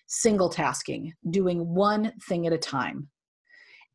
[0.07, 3.07] single tasking doing one thing at a time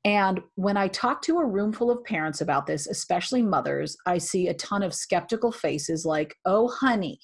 [0.07, 4.19] and when I talk to a room full of parents about this, especially mothers, I
[4.19, 7.19] see a ton of skeptical faces like, oh, honey,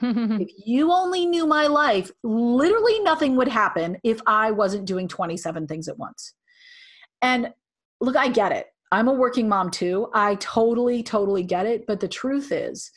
[0.00, 5.66] if you only knew my life, literally nothing would happen if I wasn't doing 27
[5.66, 6.34] things at once.
[7.22, 7.50] And
[8.00, 8.66] look, I get it.
[8.92, 10.08] I'm a working mom too.
[10.14, 11.88] I totally, totally get it.
[11.88, 12.92] But the truth is,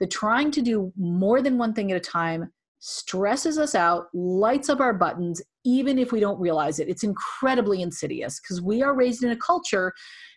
[0.00, 4.68] that trying to do more than one thing at a time stresses us out, lights
[4.68, 6.88] up our buttons, even if we don't realize it.
[6.88, 9.92] It's incredibly insidious because we are raised in a culture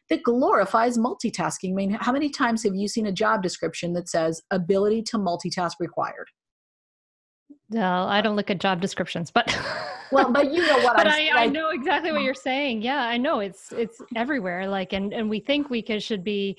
[0.09, 1.71] that glorifies multitasking.
[1.71, 5.17] I mean, how many times have you seen a job description that says ability to
[5.17, 6.27] multitask required?
[7.69, 9.55] No, I don't look at job descriptions, but
[10.11, 12.23] well, but you know what but I, I know exactly what oh.
[12.23, 12.81] you're saying.
[12.81, 14.67] Yeah, I know it's it's everywhere.
[14.67, 16.57] Like, and and we think we can, should be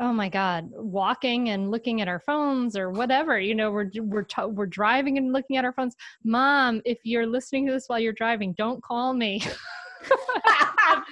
[0.00, 4.26] oh my god walking and looking at our phones or whatever you know we're we're
[4.48, 5.94] we're driving and looking at our phones.
[6.24, 9.42] Mom if you're listening to this while you're driving don't call me.
[10.82, 11.02] I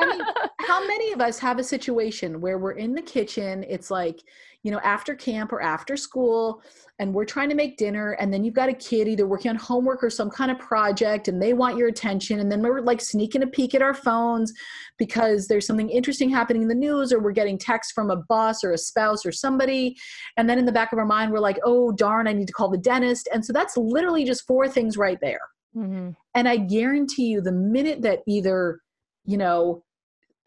[0.00, 0.20] mean,
[0.66, 4.20] how many of us have a situation where we're in the kitchen it's like
[4.64, 6.62] you know after camp or after school
[6.98, 9.56] and we're trying to make dinner and then you've got a kid either working on
[9.56, 13.00] homework or some kind of project and they want your attention and then we're like
[13.00, 14.52] sneaking a peek at our phones
[14.98, 18.64] because there's something interesting happening in the news or we're getting text from a boss
[18.64, 19.94] or a spouse or somebody
[20.36, 22.52] and then in the back of our mind we're like oh darn i need to
[22.52, 25.40] call the dentist and so that's literally just four things right there
[25.76, 26.10] mm-hmm.
[26.34, 28.80] and i guarantee you the minute that either
[29.26, 29.84] you know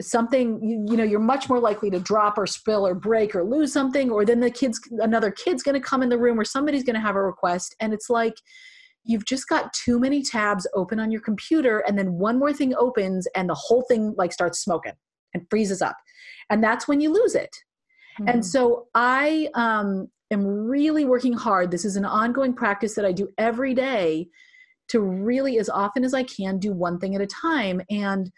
[0.02, 3.44] something you, you, know you're much more likely to drop or spill or break or
[3.44, 6.46] lose something or then the kids another kid's going to come in the room or
[6.46, 8.36] somebody's going to have a request and it's like
[9.04, 12.76] you've just got too many tabs open on your computer and then one more thing
[12.76, 14.94] opens and the whole thing like starts smoking
[15.34, 15.98] and freezes up
[16.52, 17.56] and that's when you lose it
[18.20, 18.30] mm-hmm.
[18.30, 23.12] and so i um, am really working hard this is an ongoing practice that i
[23.12, 24.28] do every day
[24.90, 28.32] to really as often as i can do one thing at a time and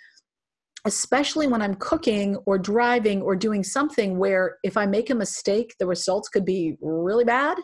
[0.85, 5.75] especially when I'm cooking or driving or doing something where if I make a mistake,
[5.79, 7.57] the results could be really bad.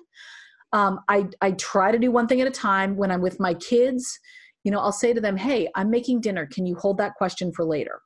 [0.73, 2.97] Um, I, I try to do one thing at a time.
[2.97, 4.19] When I'm with my kids,
[4.63, 6.45] you know, I'll say to them, Hey, I'm making dinner.
[6.45, 8.01] Can you hold that question for later?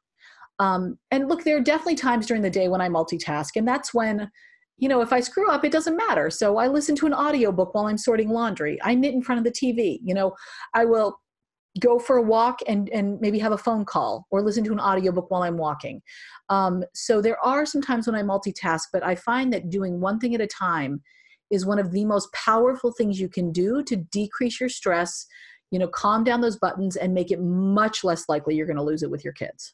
[0.59, 3.93] Um, and look, there are definitely times during the day when I multitask, and that's
[3.93, 4.29] when,
[4.77, 6.29] you know, if I screw up, it doesn't matter.
[6.29, 8.77] So I listen to an audiobook while I'm sorting laundry.
[8.83, 9.99] I knit in front of the TV.
[10.03, 10.33] You know,
[10.73, 11.17] I will
[11.79, 14.79] go for a walk and and maybe have a phone call or listen to an
[14.79, 16.01] audiobook while i'm walking.
[16.49, 20.19] Um, so there are some times when i multitask but i find that doing one
[20.19, 21.01] thing at a time
[21.49, 25.25] is one of the most powerful things you can do to decrease your stress
[25.71, 28.83] you know calm down those buttons and make it much less likely you're going to
[28.83, 29.73] lose it with your kids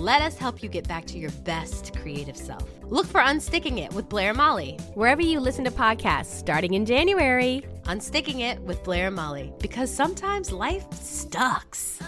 [0.00, 2.66] Let us help you get back to your best creative self.
[2.84, 6.86] Look for Unsticking It with Blair and Molly, wherever you listen to podcasts starting in
[6.86, 7.66] January.
[7.82, 11.98] Unsticking It with Blair and Molly, because sometimes life sucks.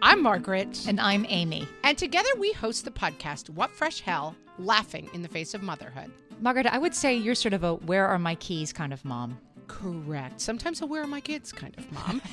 [0.00, 0.86] I'm Margaret.
[0.88, 1.68] And I'm Amy.
[1.84, 6.10] And together we host the podcast, What Fresh Hell Laughing in the Face of Motherhood.
[6.40, 9.38] Margaret, I would say you're sort of a where are my keys kind of mom.
[9.68, 10.40] Correct.
[10.40, 12.22] Sometimes a where are my kids kind of mom.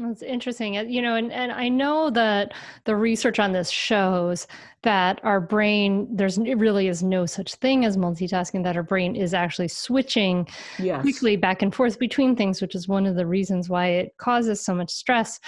[0.00, 4.46] It's interesting, you know, and, and I know that the research on this shows
[4.84, 9.14] that our brain, there's it really is no such thing as multitasking, that our brain
[9.14, 11.02] is actually switching Yes.
[11.02, 14.64] quickly back and forth between things, which is one of the reasons why it causes
[14.64, 15.38] so much stress.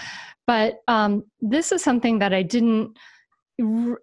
[0.47, 2.99] But um, this is something that I didn't,
[3.57, 3.97] you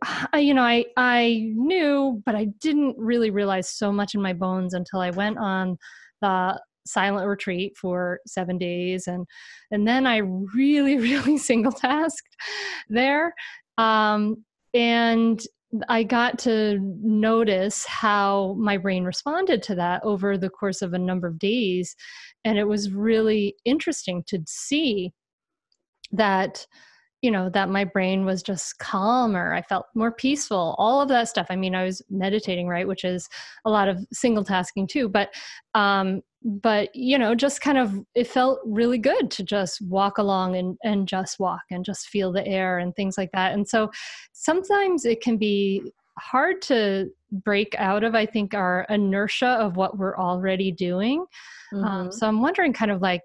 [0.55, 5.01] know, I I knew, but I didn't really realize so much in my bones until
[5.01, 5.77] I went on
[6.21, 6.59] the
[6.91, 9.25] silent retreat for seven days, and
[9.71, 12.35] and then I really, really single tasked
[12.89, 13.33] there,
[13.77, 15.41] um, and
[15.87, 20.99] I got to notice how my brain responded to that over the course of a
[20.99, 21.95] number of days.
[22.43, 25.13] And it was really interesting to see
[26.11, 26.65] that,
[27.21, 29.53] you know, that my brain was just calmer.
[29.53, 31.47] I felt more peaceful, all of that stuff.
[31.49, 32.87] I mean, I was meditating, right?
[32.87, 33.29] Which is
[33.63, 35.07] a lot of single tasking too.
[35.07, 35.29] But,
[35.73, 40.55] um, but you know just kind of it felt really good to just walk along
[40.55, 43.53] and and just walk and just feel the air and things like that.
[43.53, 43.91] And so
[44.33, 45.83] sometimes it can be
[46.17, 51.25] hard to break out of i think our inertia of what we're already doing.
[51.71, 52.13] Um, Mhm.
[52.13, 53.21] so i'm wondering kind of like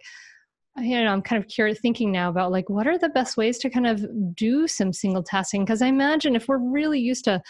[0.79, 3.59] you know i'm kind of curious thinking now about like what are the best ways
[3.59, 4.07] to kind of
[4.37, 5.64] do some single tasking?
[5.64, 7.43] Because i imagine if we're really used to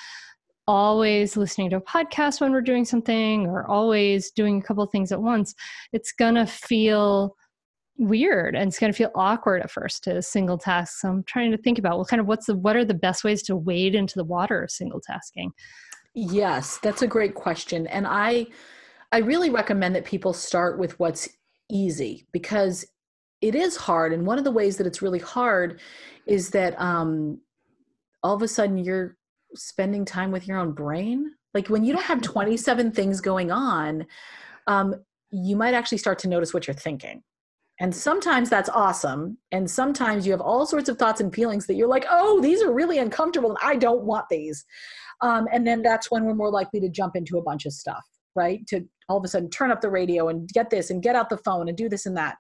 [0.67, 5.12] always listening to a podcast when we're doing something or always doing a couple things
[5.12, 5.55] at once
[5.93, 7.37] it's gonna feel
[7.99, 11.01] weird and it's gonna feel awkward at first to single task.
[11.01, 13.25] So i'm trying to think about what kind of what's the what are the best
[13.25, 15.53] ways to wade into the water of single tasking?
[16.14, 17.87] Yes, that's a great question.
[17.89, 18.47] And I
[19.12, 21.29] I really recommend that people start with what's
[21.71, 22.87] easy because
[23.41, 24.12] it is hard.
[24.12, 25.81] And one of the ways that it's really hard
[26.27, 27.41] is that um
[28.23, 29.17] all of a sudden you're
[29.55, 31.33] spending time with your own brain.
[31.55, 34.07] Like when you don't have 27 things going on,
[34.67, 34.95] um
[35.31, 37.23] you might actually start to notice what you're thinking.
[37.81, 39.37] And sometimes that's awesome.
[39.53, 42.63] And sometimes you have all sorts of thoughts and feelings that you're like, oh, these
[42.63, 44.65] are really uncomfortable and I don't want these.
[45.21, 48.05] Um, and then that's when we're more likely to jump into a bunch of stuff,
[48.35, 48.67] right?
[48.69, 51.29] To all of a sudden turn up the radio and get this and get out
[51.29, 52.37] the phone and do this and that.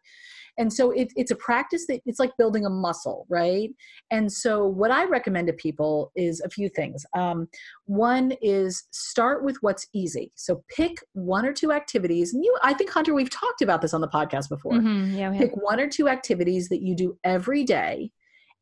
[0.58, 3.70] And so it, it's a practice that it's like building a muscle, right?
[4.10, 7.04] And so what I recommend to people is a few things.
[7.16, 7.48] Um,
[7.84, 10.32] one is start with what's easy.
[10.34, 12.32] So pick one or two activities.
[12.32, 15.32] And you, I think Hunter, we've talked about this on the podcast before Mhm, yeah
[15.36, 18.10] pick one or two activities that you do every day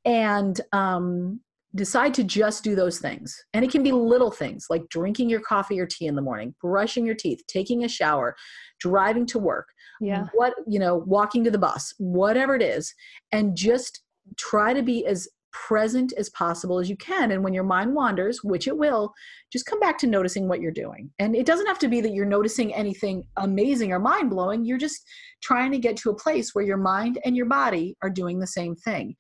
[0.05, 1.41] and um,
[1.75, 5.41] decide to just do those things and it can be little things like drinking your
[5.41, 8.37] coffee or tea in the morning brushing your teeth taking a shower
[8.79, 9.69] driving to work
[10.01, 10.27] yeah.
[10.35, 12.95] what you know walking to the bus whatever it is
[13.33, 14.03] and just
[14.37, 17.31] try to be as present as possible as you can.
[17.31, 19.15] And when your mind wanders which it will
[19.53, 21.11] just come back to noticing what you're doing.
[21.21, 24.79] And it doesn't have to be that you're noticing anything amazing or mind blowing you're
[24.79, 25.07] just
[25.43, 28.47] trying to get to a place where your mind and your body are doing the
[28.49, 29.15] same thing.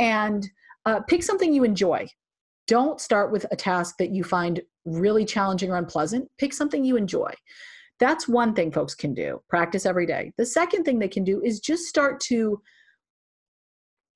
[0.00, 0.46] And
[0.84, 2.08] uh, pick something you enjoy.
[2.66, 6.28] Don't start with a task that you find really challenging or unpleasant.
[6.38, 7.32] Pick something you enjoy
[8.00, 10.32] that's one thing folks can do practice every day.
[10.36, 12.60] The second thing they can do is just start to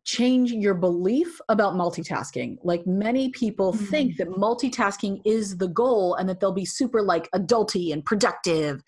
[0.04, 2.56] change your belief about multitasking.
[2.64, 4.30] Like many people think mm-hmm.
[4.30, 8.82] that multitasking is the goal and that they'll be super like adulty and productive.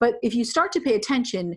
[0.00, 1.56] But if you start to pay attention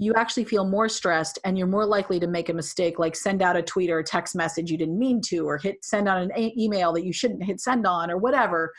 [0.00, 3.42] you actually feel more stressed and you're more likely to make a mistake like send
[3.42, 6.22] out a tweet or a text message you didn't mean to or hit send out
[6.22, 8.72] an email that you shouldn't hit send on or whatever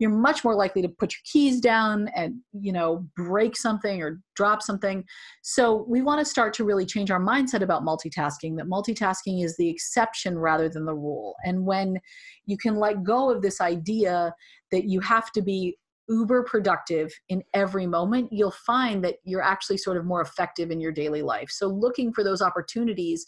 [0.00, 4.20] you're much more likely to put your keys down and you know break something or
[4.34, 5.04] drop something.
[5.42, 9.56] So we want to start to really change our mindset about multitasking that multitasking is
[9.56, 11.36] the exception rather than the rule.
[11.44, 12.00] And when
[12.46, 14.34] you can let go of this idea
[14.72, 15.76] that you have to be
[16.08, 20.80] uber productive in every moment you'll find that you're actually sort of more effective in
[20.80, 21.50] your daily life.
[21.50, 23.26] So looking for those opportunities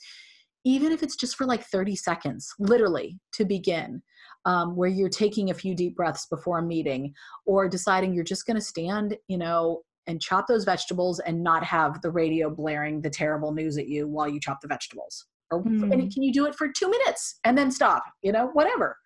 [0.65, 4.03] even if it's just for like 30 seconds literally to begin
[4.45, 7.15] um, where you're taking a few deep breaths before a meeting
[7.47, 11.63] or deciding you're just going to stand you know and chop those vegetables and not
[11.63, 15.63] have the radio blaring the terrible news at you while you chop the vegetables or
[15.63, 15.93] Mm.
[15.93, 18.97] and can you do it for two minutes and then stop you know whatever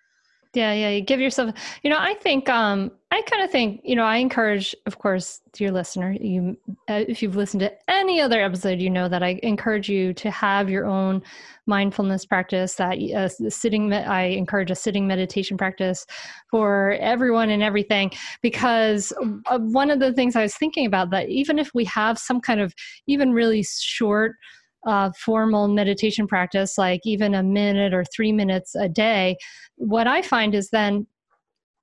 [0.57, 3.95] yeah yeah you give yourself you know i think um i kind of think you
[3.95, 6.57] know i encourage of course dear listener you
[6.89, 10.31] uh, if you've listened to any other episode you know that i encourage you to
[10.31, 11.23] have your own
[11.67, 16.07] mindfulness practice that uh, sitting i encourage a sitting meditation practice
[16.51, 19.13] for everyone and everything because
[19.59, 22.61] one of the things i was thinking about that even if we have some kind
[22.61, 22.75] of
[23.07, 24.37] even really short
[24.87, 29.37] uh, formal meditation practice, like even a minute or three minutes a day,
[29.77, 31.07] what I find is then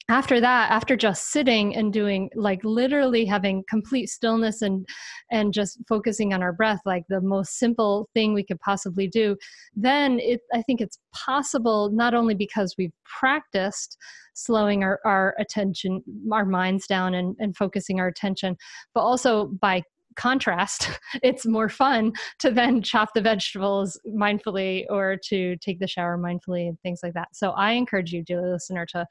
[0.09, 4.85] after that after just sitting and doing like literally having complete stillness and
[5.31, 9.35] and just focusing on our breath like the most simple thing we could possibly do
[9.75, 13.97] then it i think it's possible not only because we've practiced
[14.33, 18.57] slowing our, our attention our minds down and, and focusing our attention
[18.93, 19.81] but also by
[20.15, 20.89] contrast,
[21.23, 26.67] it's more fun to then chop the vegetables mindfully or to take the shower mindfully
[26.67, 27.29] and things like that.
[27.33, 29.05] So I encourage you, dear listener, to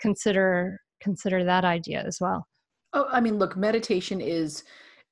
[0.00, 2.46] consider consider that idea as well.
[2.92, 4.62] Oh, I mean, look, meditation is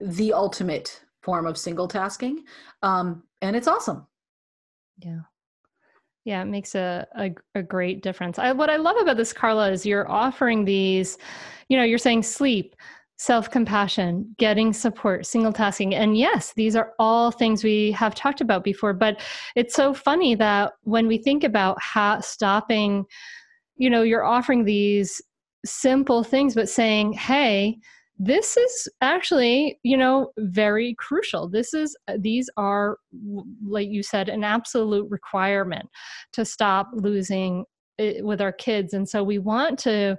[0.01, 2.45] the ultimate form of single tasking,
[2.83, 4.07] um, and it's awesome.
[4.99, 5.21] Yeah.
[6.25, 8.39] Yeah, it makes a, a, a great difference.
[8.39, 11.17] I, what I love about this, Carla, is you're offering these,
[11.69, 12.77] you know, you're saying sleep,
[13.21, 15.95] self compassion, getting support, single tasking.
[15.95, 18.95] And yes, these are all things we have talked about before.
[18.95, 19.21] But
[19.55, 23.05] it's so funny that when we think about how stopping,
[23.77, 25.21] you know, you're offering these
[25.67, 27.77] simple things, but saying, hey,
[28.23, 32.99] this is actually you know very crucial this is these are
[33.67, 35.89] like you said an absolute requirement
[36.31, 37.65] to stop losing
[37.99, 40.19] eh, with our kids and so we want to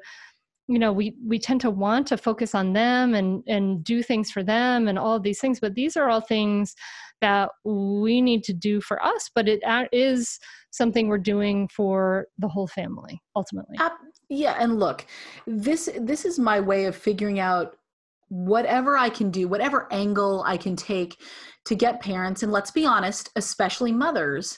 [0.72, 4.32] you know we we tend to want to focus on them and and do things
[4.32, 6.74] for them and all of these things but these are all things
[7.19, 9.61] that we need to do for us but it
[9.91, 10.39] is
[10.72, 13.76] something we're doing for the whole family ultimately.
[13.80, 13.89] Uh,
[14.30, 15.05] yeah and look
[15.45, 17.76] this this is my way of figuring out
[18.30, 21.17] whatever i can do whatever angle i can take
[21.65, 24.57] to get parents and let's be honest especially mothers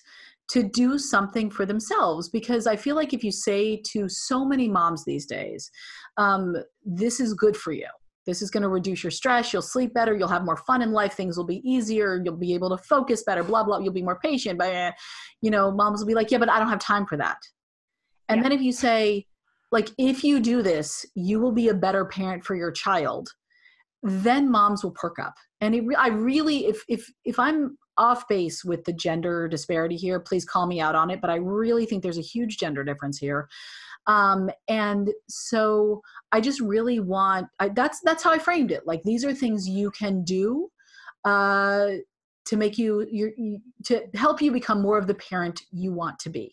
[0.50, 4.68] to do something for themselves because i feel like if you say to so many
[4.68, 5.72] moms these days
[6.18, 6.56] um,
[6.86, 7.88] this is good for you.
[8.26, 9.52] This is going to reduce your stress.
[9.52, 10.16] You'll sleep better.
[10.16, 11.14] You'll have more fun in life.
[11.14, 12.22] Things will be easier.
[12.24, 13.80] You'll be able to focus better, blah, blah.
[13.80, 14.58] You'll be more patient.
[14.58, 14.94] But,
[15.42, 17.38] you know, moms will be like, yeah, but I don't have time for that.
[18.30, 18.44] And yeah.
[18.44, 19.28] then if you say,
[19.72, 23.30] like, if you do this, you will be a better parent for your child,
[24.04, 25.34] then moms will perk up.
[25.60, 30.20] And it, I really, if, if, if I'm off base with the gender disparity here,
[30.20, 31.20] please call me out on it.
[31.20, 33.50] But I really think there's a huge gender difference here
[34.08, 36.02] um, and so
[36.32, 38.86] i just really want I, that's that's how i framed it.
[38.86, 40.70] Like these are things you can do
[41.26, 41.88] uh,
[42.46, 46.30] to make you, you to help you become more of the parent you want to
[46.30, 46.52] be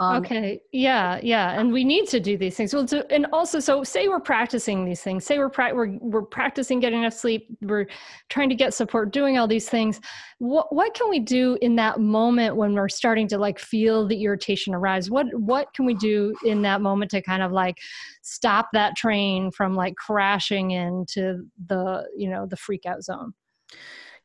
[0.00, 0.60] um, okay.
[0.72, 1.20] Yeah.
[1.22, 1.58] Yeah.
[1.58, 2.74] And we need to do these things.
[2.74, 5.24] Well, so, and also, so say we're practicing these things.
[5.24, 7.46] Say we're pra- we're we're practicing getting enough sleep.
[7.62, 7.86] We're
[8.28, 10.00] trying to get support, doing all these things.
[10.38, 14.24] What what can we do in that moment when we're starting to like feel the
[14.24, 15.10] irritation arise?
[15.10, 17.78] What what can we do in that moment to kind of like
[18.22, 23.32] stop that train from like crashing into the you know the freak out zone?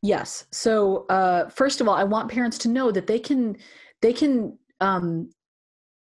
[0.02, 0.46] Yes.
[0.50, 3.56] So uh, first of all, I want parents to know that they can
[4.02, 5.30] they can um,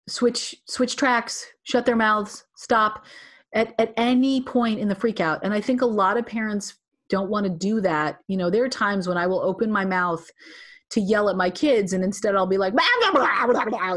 [0.08, 3.06] switch switch tracks shut their mouths stop
[3.54, 5.40] at, at any point in the freak out.
[5.44, 6.76] And i think a lot of parents
[7.10, 8.20] don't want to do that.
[8.28, 10.26] You know there are times when i will open my mouth
[10.90, 12.74] to yell at my kids and instead i'll be like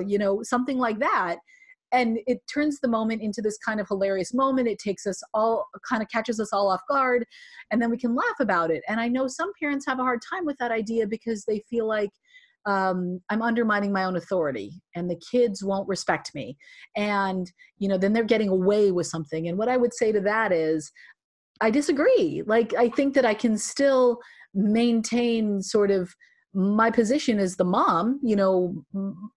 [0.06, 1.36] you know something like that.
[1.92, 4.68] And it turns the moment into this kind of hilarious moment.
[4.68, 7.24] It takes us all kind of catches us all off guard
[7.72, 8.82] and then we can laugh about it.
[8.88, 11.86] And i know some parents have a hard time with that idea because they feel
[11.86, 12.10] like
[12.66, 16.56] um, I'm undermining my own authority and the kids won't respect me.
[16.96, 19.48] And, you know, then they're getting away with something.
[19.48, 20.90] And what I would say to that is,
[21.60, 22.42] I disagree.
[22.46, 24.18] Like, I think that I can still
[24.54, 26.14] maintain sort of
[26.52, 28.84] my position as the mom you know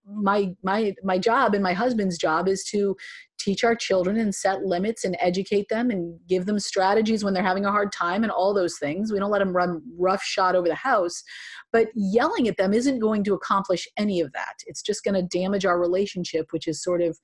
[0.08, 2.96] my my my job and my husband's job is to
[3.44, 7.44] teach our children and set limits and educate them and give them strategies when they're
[7.44, 10.68] having a hard time and all those things we don't let them run roughshod over
[10.68, 11.24] the house
[11.72, 15.38] but yelling at them isn't going to accomplish any of that it's just going to
[15.38, 17.18] damage our relationship which is sort of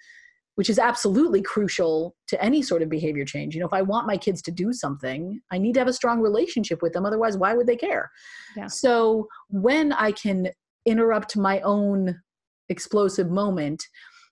[0.59, 3.55] which is absolutely crucial to any sort of behavior change.
[3.55, 5.93] You know, if I want my kids to do something, I need to have a
[5.93, 7.05] strong relationship with them.
[7.05, 8.11] Otherwise, why would they care?
[8.57, 8.67] Yeah.
[8.67, 10.49] So when I can
[10.85, 12.19] interrupt my own
[12.67, 13.81] explosive moment,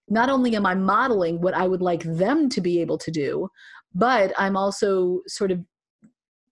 [0.10, 3.50] not only am I modeling what I would like them to be able to do,
[3.94, 5.64] but I'm also sort of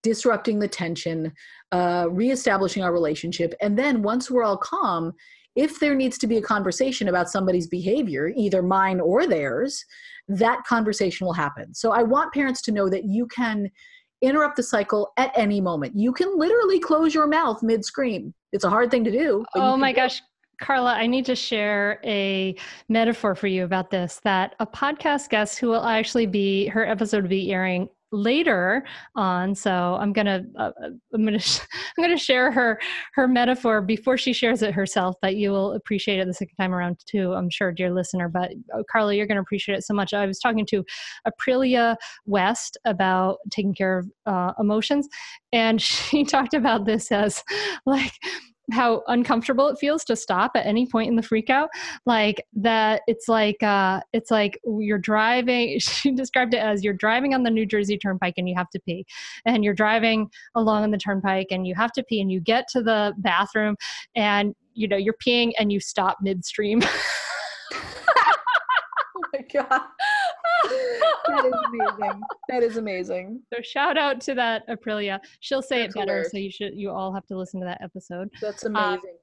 [0.03, 1.33] disrupting the tension,
[1.71, 3.53] uh, reestablishing our relationship.
[3.61, 5.13] And then once we're all calm,
[5.55, 9.83] if there needs to be a conversation about somebody's behavior, either mine or theirs,
[10.27, 11.73] that conversation will happen.
[11.73, 13.69] So I want parents to know that you can
[14.21, 15.95] interrupt the cycle at any moment.
[15.95, 18.33] You can literally close your mouth mid scream.
[18.51, 19.45] It's a hard thing to do.
[19.55, 20.21] Oh my gosh.
[20.59, 22.55] Carla, I need to share a
[22.89, 27.23] metaphor for you about this that a podcast guest who will actually be, her episode
[27.23, 28.83] will be airing later
[29.15, 31.59] on so i'm gonna uh, uh i'm gonna sh-
[31.97, 32.79] i'm gonna share her
[33.13, 36.73] her metaphor before she shares it herself but you will appreciate it the second time
[36.73, 40.13] around too i'm sure dear listener but oh, carla you're gonna appreciate it so much.
[40.13, 40.83] I was talking to
[41.27, 45.07] aprilia west about taking care of uh, emotions
[45.51, 47.43] and she talked about this as
[47.85, 48.13] like
[48.71, 51.69] how uncomfortable it feels to stop at any point in the freak out.
[52.05, 57.33] Like that it's like uh it's like you're driving she described it as you're driving
[57.33, 59.05] on the new jersey turnpike and you have to pee.
[59.45, 62.67] And you're driving along on the turnpike and you have to pee and you get
[62.69, 63.75] to the bathroom
[64.15, 66.81] and you know you're peeing and you stop midstream.
[69.17, 69.81] Oh my god
[71.27, 72.21] that is amazing.
[72.49, 73.41] That is amazing.
[73.53, 75.19] So shout out to that Aprilia.
[75.39, 76.31] She'll say That's it better, hilarious.
[76.31, 78.29] so you should you all have to listen to that episode.
[78.41, 79.17] That's um, amazing.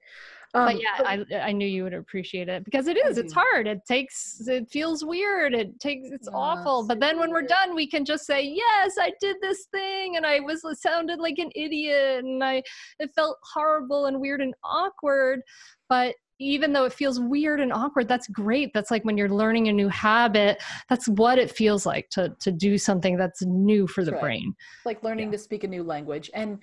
[0.55, 3.17] Um, but yeah, I I knew you would appreciate it because it is.
[3.17, 3.67] It's hard.
[3.67, 4.47] It takes.
[4.47, 5.55] It feels weird.
[5.55, 6.09] It takes.
[6.11, 6.87] It's yes, awful.
[6.87, 10.27] But then when we're done, we can just say, "Yes, I did this thing, and
[10.27, 12.63] I was sounded like an idiot, and I
[12.99, 15.41] it felt horrible and weird and awkward."
[15.89, 19.69] But even though it feels weird and awkward that's great that's like when you're learning
[19.69, 24.05] a new habit that's what it feels like to to do something that's new for
[24.05, 24.21] the right.
[24.21, 25.33] brain like learning yeah.
[25.33, 26.59] to speak a new language and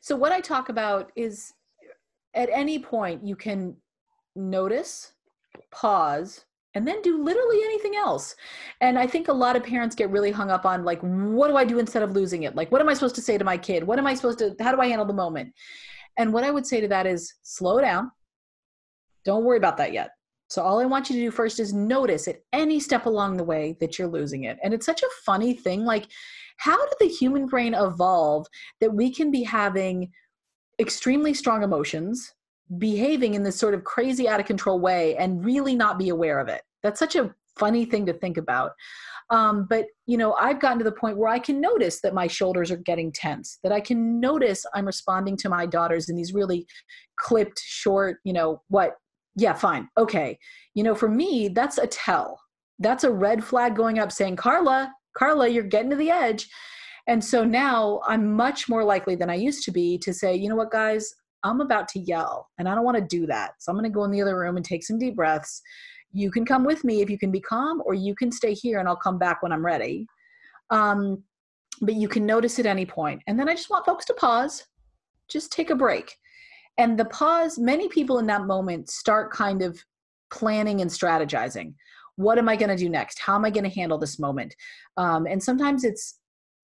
[0.00, 1.52] so what i talk about is
[2.34, 3.76] at any point you can
[4.36, 5.12] notice
[5.70, 8.34] pause and then do literally anything else.
[8.80, 11.56] And I think a lot of parents get really hung up on like, what do
[11.56, 12.56] I do instead of losing it?
[12.56, 13.84] Like, what am I supposed to say to my kid?
[13.84, 15.52] What am I supposed to, how do I handle the moment?
[16.18, 18.10] And what I would say to that is slow down,
[19.24, 20.10] don't worry about that yet.
[20.52, 23.44] So all I want you to do first is notice at any step along the
[23.44, 24.58] way that you're losing it.
[24.62, 25.86] And it's such a funny thing.
[25.86, 26.08] Like,
[26.58, 28.46] how did the human brain evolve
[28.80, 30.12] that we can be having
[30.78, 32.34] extremely strong emotions,
[32.76, 36.38] behaving in this sort of crazy out of control way, and really not be aware
[36.38, 36.60] of it?
[36.82, 38.72] That's such a funny thing to think about.
[39.30, 42.26] Um, but you know, I've gotten to the point where I can notice that my
[42.26, 46.34] shoulders are getting tense, that I can notice I'm responding to my daughters in these
[46.34, 46.66] really
[47.18, 48.96] clipped, short, you know, what
[49.36, 49.88] yeah, fine.
[49.96, 50.38] Okay.
[50.74, 52.40] You know, for me, that's a tell.
[52.78, 56.48] That's a red flag going up saying, Carla, Carla, you're getting to the edge.
[57.06, 60.48] And so now I'm much more likely than I used to be to say, you
[60.48, 61.12] know what, guys,
[61.42, 63.52] I'm about to yell and I don't want to do that.
[63.58, 65.60] So I'm going to go in the other room and take some deep breaths.
[66.12, 68.78] You can come with me if you can be calm, or you can stay here
[68.78, 70.06] and I'll come back when I'm ready.
[70.70, 71.24] Um,
[71.80, 73.22] but you can notice at any point.
[73.26, 74.64] And then I just want folks to pause,
[75.28, 76.14] just take a break
[76.78, 79.78] and the pause many people in that moment start kind of
[80.32, 81.74] planning and strategizing.
[82.16, 83.18] What am i going to do next?
[83.18, 84.54] How am i going to handle this moment?
[84.96, 86.18] Um, and sometimes it's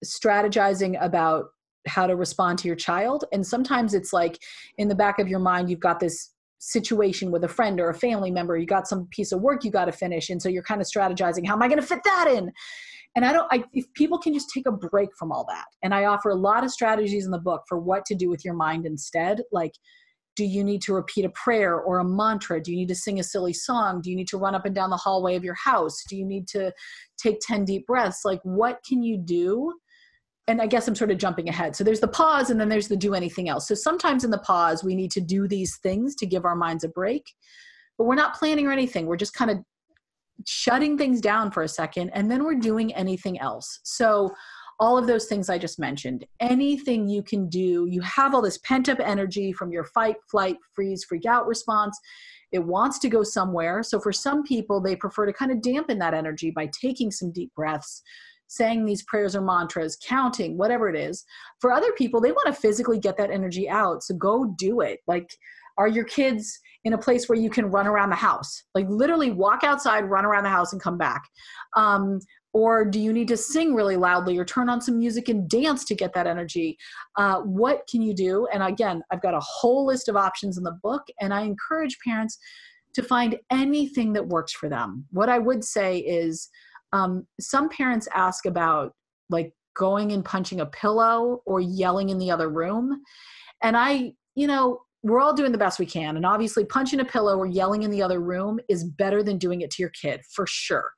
[0.04, 1.46] strategizing about
[1.86, 4.38] how to respond to your child and sometimes it's like
[4.76, 7.94] in the back of your mind you've got this situation with a friend or a
[7.94, 10.62] family member you got some piece of work you got to finish and so you're
[10.62, 12.52] kind of strategizing how am i going to fit that in?
[13.16, 15.94] And i don't I, if people can just take a break from all that and
[15.94, 18.54] i offer a lot of strategies in the book for what to do with your
[18.54, 19.72] mind instead like
[20.38, 22.62] do you need to repeat a prayer or a mantra?
[22.62, 24.00] Do you need to sing a silly song?
[24.00, 26.04] Do you need to run up and down the hallway of your house?
[26.08, 26.72] Do you need to
[27.20, 28.20] take 10 deep breaths?
[28.24, 29.74] Like what can you do?
[30.46, 31.74] And i guess i'm sort of jumping ahead.
[31.74, 33.66] So there's the pause and then there's the do anything else.
[33.66, 36.84] So sometimes in the pause we need to do these things to give our minds
[36.84, 37.24] a break
[37.98, 39.06] but we're not planning or anything.
[39.06, 39.58] We're just kind of
[40.46, 43.80] shutting things down for a second and then we're doing anything else.
[43.82, 44.32] So
[44.80, 46.24] all of those things I just mentioned.
[46.40, 50.56] Anything you can do, you have all this pent up energy from your fight, flight,
[50.74, 51.98] freeze, freak out response.
[52.52, 53.82] It wants to go somewhere.
[53.82, 57.32] So for some people, they prefer to kind of dampen that energy by taking some
[57.32, 58.02] deep breaths,
[58.46, 61.24] saying these prayers or mantras, counting, whatever it is.
[61.60, 64.04] For other people, they want to physically get that energy out.
[64.04, 65.00] So go do it.
[65.06, 65.30] Like,
[65.76, 68.64] are your kids in a place where you can run around the house?
[68.74, 71.22] Like, literally walk outside, run around the house, and come back.
[71.76, 72.20] Um,
[72.58, 75.84] or do you need to sing really loudly or turn on some music and dance
[75.84, 76.76] to get that energy?
[77.16, 78.48] Uh, what can you do?
[78.52, 81.96] And again i've got a whole list of options in the book and i encourage
[82.04, 82.38] parents
[82.94, 85.04] to find anything that works for them.
[85.10, 86.48] What i would say is
[86.92, 88.92] um, some parents ask about
[89.30, 93.02] like going and punching a pillow or yelling in the other room.
[93.62, 97.04] And i you know we're all doing the best we can and obviously punching a
[97.04, 100.20] pillow or yelling in the other room is better than doing it to your kid
[100.34, 100.90] for sure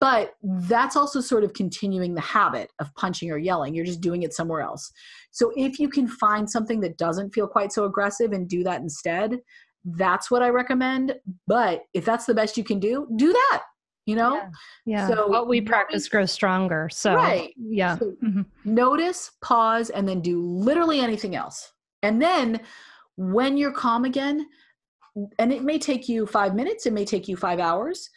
[0.00, 3.74] but that's also sort of continuing the habit of punching or yelling.
[3.74, 4.92] You're just doing it somewhere else.
[5.30, 8.80] So if you can find something that doesn't feel quite so aggressive and do that
[8.80, 9.40] instead,
[9.84, 11.16] that's what I recommend.
[11.46, 13.62] But if that's the best you can do, do that.
[14.06, 14.36] You know?
[14.36, 14.48] Yeah.
[14.86, 15.08] yeah.
[15.08, 16.88] So what we practice grows stronger.
[16.90, 17.52] So, Right.
[17.58, 17.98] yeah.
[17.98, 18.46] So Mhm.
[18.64, 21.72] notice, pause, and then do literally anything else.
[22.02, 22.60] And then
[23.16, 24.46] when you're calm again,
[25.38, 28.08] and it may take you five minutes, it may take you five hours.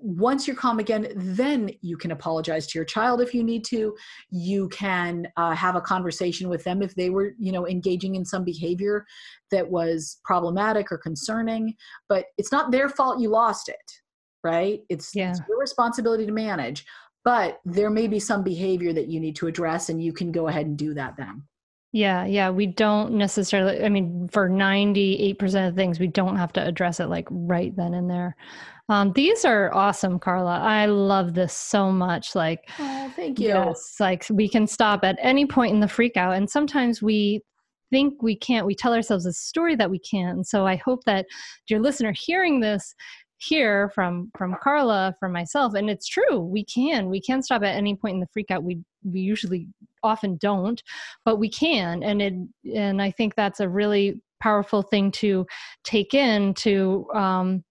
[0.00, 3.94] Once you're calm again, then you can apologize to your child if you need to.
[4.30, 8.24] You can uh, have a conversation with them if they were, you know, engaging in
[8.24, 9.04] some behavior
[9.50, 11.74] that was problematic or concerning.
[12.08, 13.76] But it's not their fault you lost it,
[14.42, 14.80] right?
[14.88, 15.30] It's, Yeah.
[15.30, 16.84] it's your responsibility to manage.
[17.22, 20.48] But there may be some behavior that you need to address, and you can go
[20.48, 21.42] ahead and do that then.
[21.92, 22.50] Yeah, yeah.
[22.50, 27.06] We don't necessarily, I mean, for 98% of things, we don't have to address it
[27.06, 28.36] like right then and there.
[28.88, 30.58] Um, these are awesome, Carla.
[30.60, 32.34] I love this so much.
[32.34, 33.48] Like, Oh, thank you.
[33.48, 36.34] yes, like we can stop at any point in the freak out.
[36.36, 37.42] And sometimes we
[37.90, 40.36] think we can't, we tell ourselves a story that we can't.
[40.36, 41.26] And so I hope that
[41.68, 42.94] your listener hearing this
[43.40, 46.38] hear from from Carla, from myself, and it's true.
[46.38, 48.62] We can, we can stop at any point in the freak out.
[48.62, 49.68] We we usually
[50.02, 50.82] often don't,
[51.24, 52.34] but we can, and it
[52.74, 55.46] and I think that's a really powerful thing to
[55.84, 57.64] take in to um,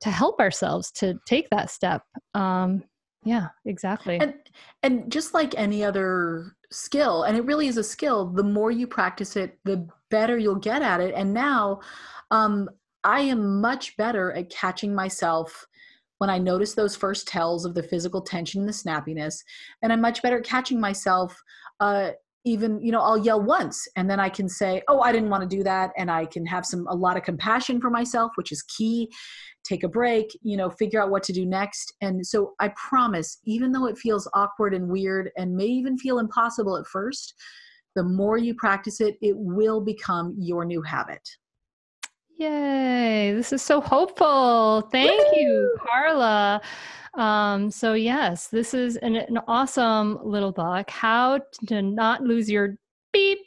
[0.00, 2.02] to help ourselves to take that step.
[2.34, 2.84] Um,
[3.24, 4.18] yeah, exactly.
[4.20, 4.34] and
[4.82, 8.86] and just like any other skill and it really is a skill the more you
[8.86, 11.78] practice it the better you'll get at it and now
[12.30, 12.66] um
[13.04, 15.66] i am much better at catching myself
[16.18, 19.36] when i notice those first tells of the physical tension and the snappiness
[19.82, 21.40] and i'm much better at catching myself
[21.80, 22.10] uh
[22.44, 25.48] even you know i'll yell once and then i can say oh i didn't want
[25.48, 28.50] to do that and i can have some a lot of compassion for myself which
[28.50, 29.08] is key
[29.64, 31.94] take a break, you know, figure out what to do next.
[32.00, 36.18] And so I promise, even though it feels awkward and weird and may even feel
[36.18, 37.34] impossible at first,
[37.94, 41.28] the more you practice it, it will become your new habit.
[42.52, 44.80] Yay, this is so hopeful.
[44.90, 46.60] Thank you, Carla.
[47.14, 51.38] Um, so yes, this is an, an awesome little book, How
[51.68, 52.74] to Not Lose Your
[53.12, 53.38] Beep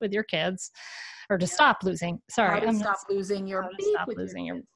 [0.00, 0.72] with Your Kids,
[1.30, 2.20] or to stop losing.
[2.28, 4.66] Sorry, How to I'm not- stop losing your beep stop losing your- kids.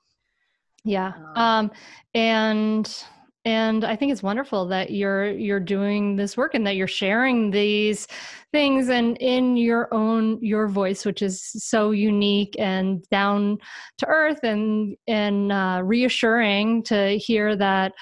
[0.84, 1.12] yeah.
[1.34, 1.70] Um, Um,
[2.14, 3.04] and
[3.46, 7.52] and I think it's wonderful that you're you're doing this work and that you're sharing
[7.52, 8.08] these
[8.50, 13.58] things and in your own your voice, which is so unique and down
[13.98, 17.92] to earth and and uh, reassuring to hear that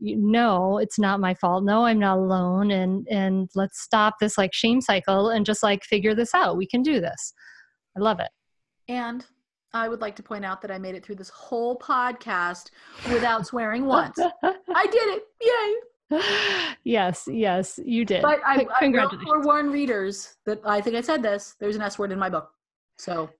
[0.00, 1.64] no it's not my fault.
[1.64, 5.84] No i'm not alone and and let's stop this like shame cycle and just like
[5.84, 6.56] figure this out.
[6.56, 7.34] We can do this.
[7.94, 8.30] I love it.
[8.88, 9.24] And
[9.74, 12.70] I would like to point out that I made it through this whole podcast
[13.10, 14.18] without swearing once.
[14.42, 15.24] I did it.
[15.42, 16.20] Yay.
[16.84, 21.22] yes yes you did But I, I will forewarn readers that I think I said
[21.22, 21.56] this.
[21.58, 22.50] There's an S word in my book.
[22.98, 23.30] So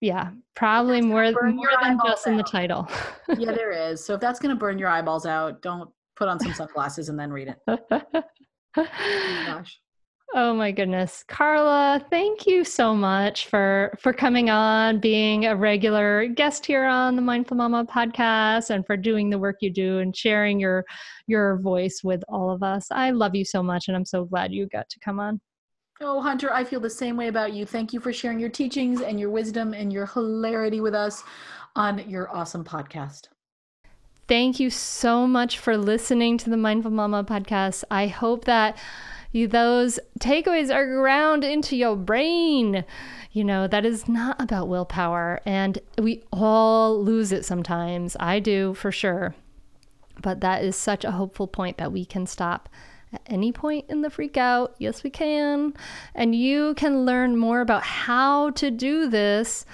[0.00, 2.88] Yeah, probably more more than just in the title.
[3.38, 4.04] yeah, there is.
[4.04, 7.18] So if that's going to burn your eyeballs out, don't put on some sunglasses and
[7.18, 7.58] then read it.
[8.76, 8.86] Oh
[9.46, 9.80] gosh.
[10.32, 16.26] Oh my goodness, Carla, thank you so much for for coming on, being a regular
[16.26, 20.16] guest here on the Mindful Mama podcast, and for doing the work you do and
[20.16, 20.84] sharing your
[21.26, 22.86] your voice with all of us.
[22.90, 25.40] I love you so much, and I'm so glad you got to come on.
[26.00, 27.64] Oh, Hunter, I feel the same way about you.
[27.64, 31.22] Thank you for sharing your teachings and your wisdom and your hilarity with us
[31.76, 33.28] on your awesome podcast.
[34.26, 37.84] Thank you so much for listening to the Mindful Mama podcast.
[37.90, 38.76] I hope that
[39.34, 42.84] those takeaways are ground into your brain.
[43.32, 48.16] You know, that is not about willpower, and we all lose it sometimes.
[48.20, 49.34] I do for sure.
[50.22, 52.68] But that is such a hopeful point that we can stop
[53.12, 54.76] at any point in the freak out.
[54.78, 55.74] Yes, we can.
[56.14, 59.66] And you can learn more about how to do this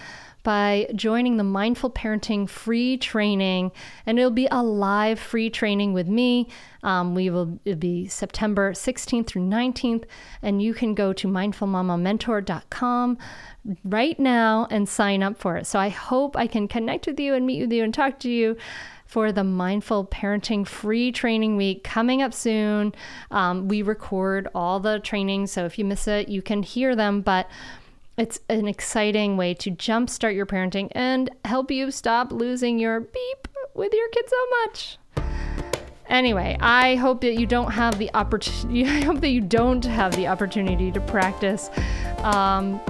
[0.42, 3.72] by joining the Mindful Parenting free training.
[4.06, 6.48] And it'll be a live free training with me.
[6.82, 10.04] Um, we will be September 16th through 19th.
[10.42, 13.18] And you can go to mindfulmamamentor.com
[13.84, 15.66] right now and sign up for it.
[15.66, 18.30] So I hope I can connect with you and meet with you and talk to
[18.30, 18.56] you
[19.10, 22.94] for the Mindful Parenting Free Training Week coming up soon.
[23.32, 27.20] Um, we record all the trainings, so if you miss it, you can hear them.
[27.20, 27.50] But
[28.16, 33.48] it's an exciting way to jumpstart your parenting and help you stop losing your beep
[33.74, 34.98] with your kids so much.
[36.08, 38.84] Anyway, I hope that you don't have the opportunity.
[38.86, 41.70] I hope that you don't have the opportunity to practice
[42.18, 42.80] um,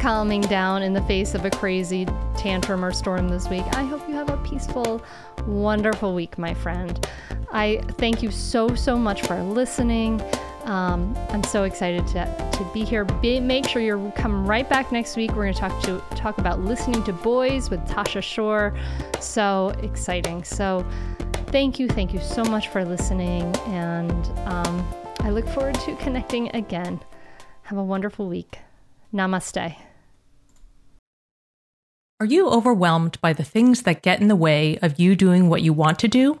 [0.00, 2.06] calming down in the face of a crazy
[2.38, 3.64] tantrum or storm this week.
[3.76, 5.02] I hope you have a peaceful,
[5.46, 7.06] wonderful week, my friend.
[7.52, 10.22] I thank you so, so much for listening.
[10.64, 13.04] Um, I'm so excited to, to be here.
[13.04, 15.30] Be, make sure you're coming right back next week.
[15.30, 18.76] We're going to talk to talk about listening to boys with Tasha Shore.
[19.20, 20.44] So exciting.
[20.44, 20.86] So
[21.46, 24.88] thank you, thank you so much for listening, and um,
[25.20, 27.00] I look forward to connecting again.
[27.62, 28.58] Have a wonderful week.
[29.12, 29.76] Namaste.
[32.20, 35.62] Are you overwhelmed by the things that get in the way of you doing what
[35.62, 36.40] you want to do?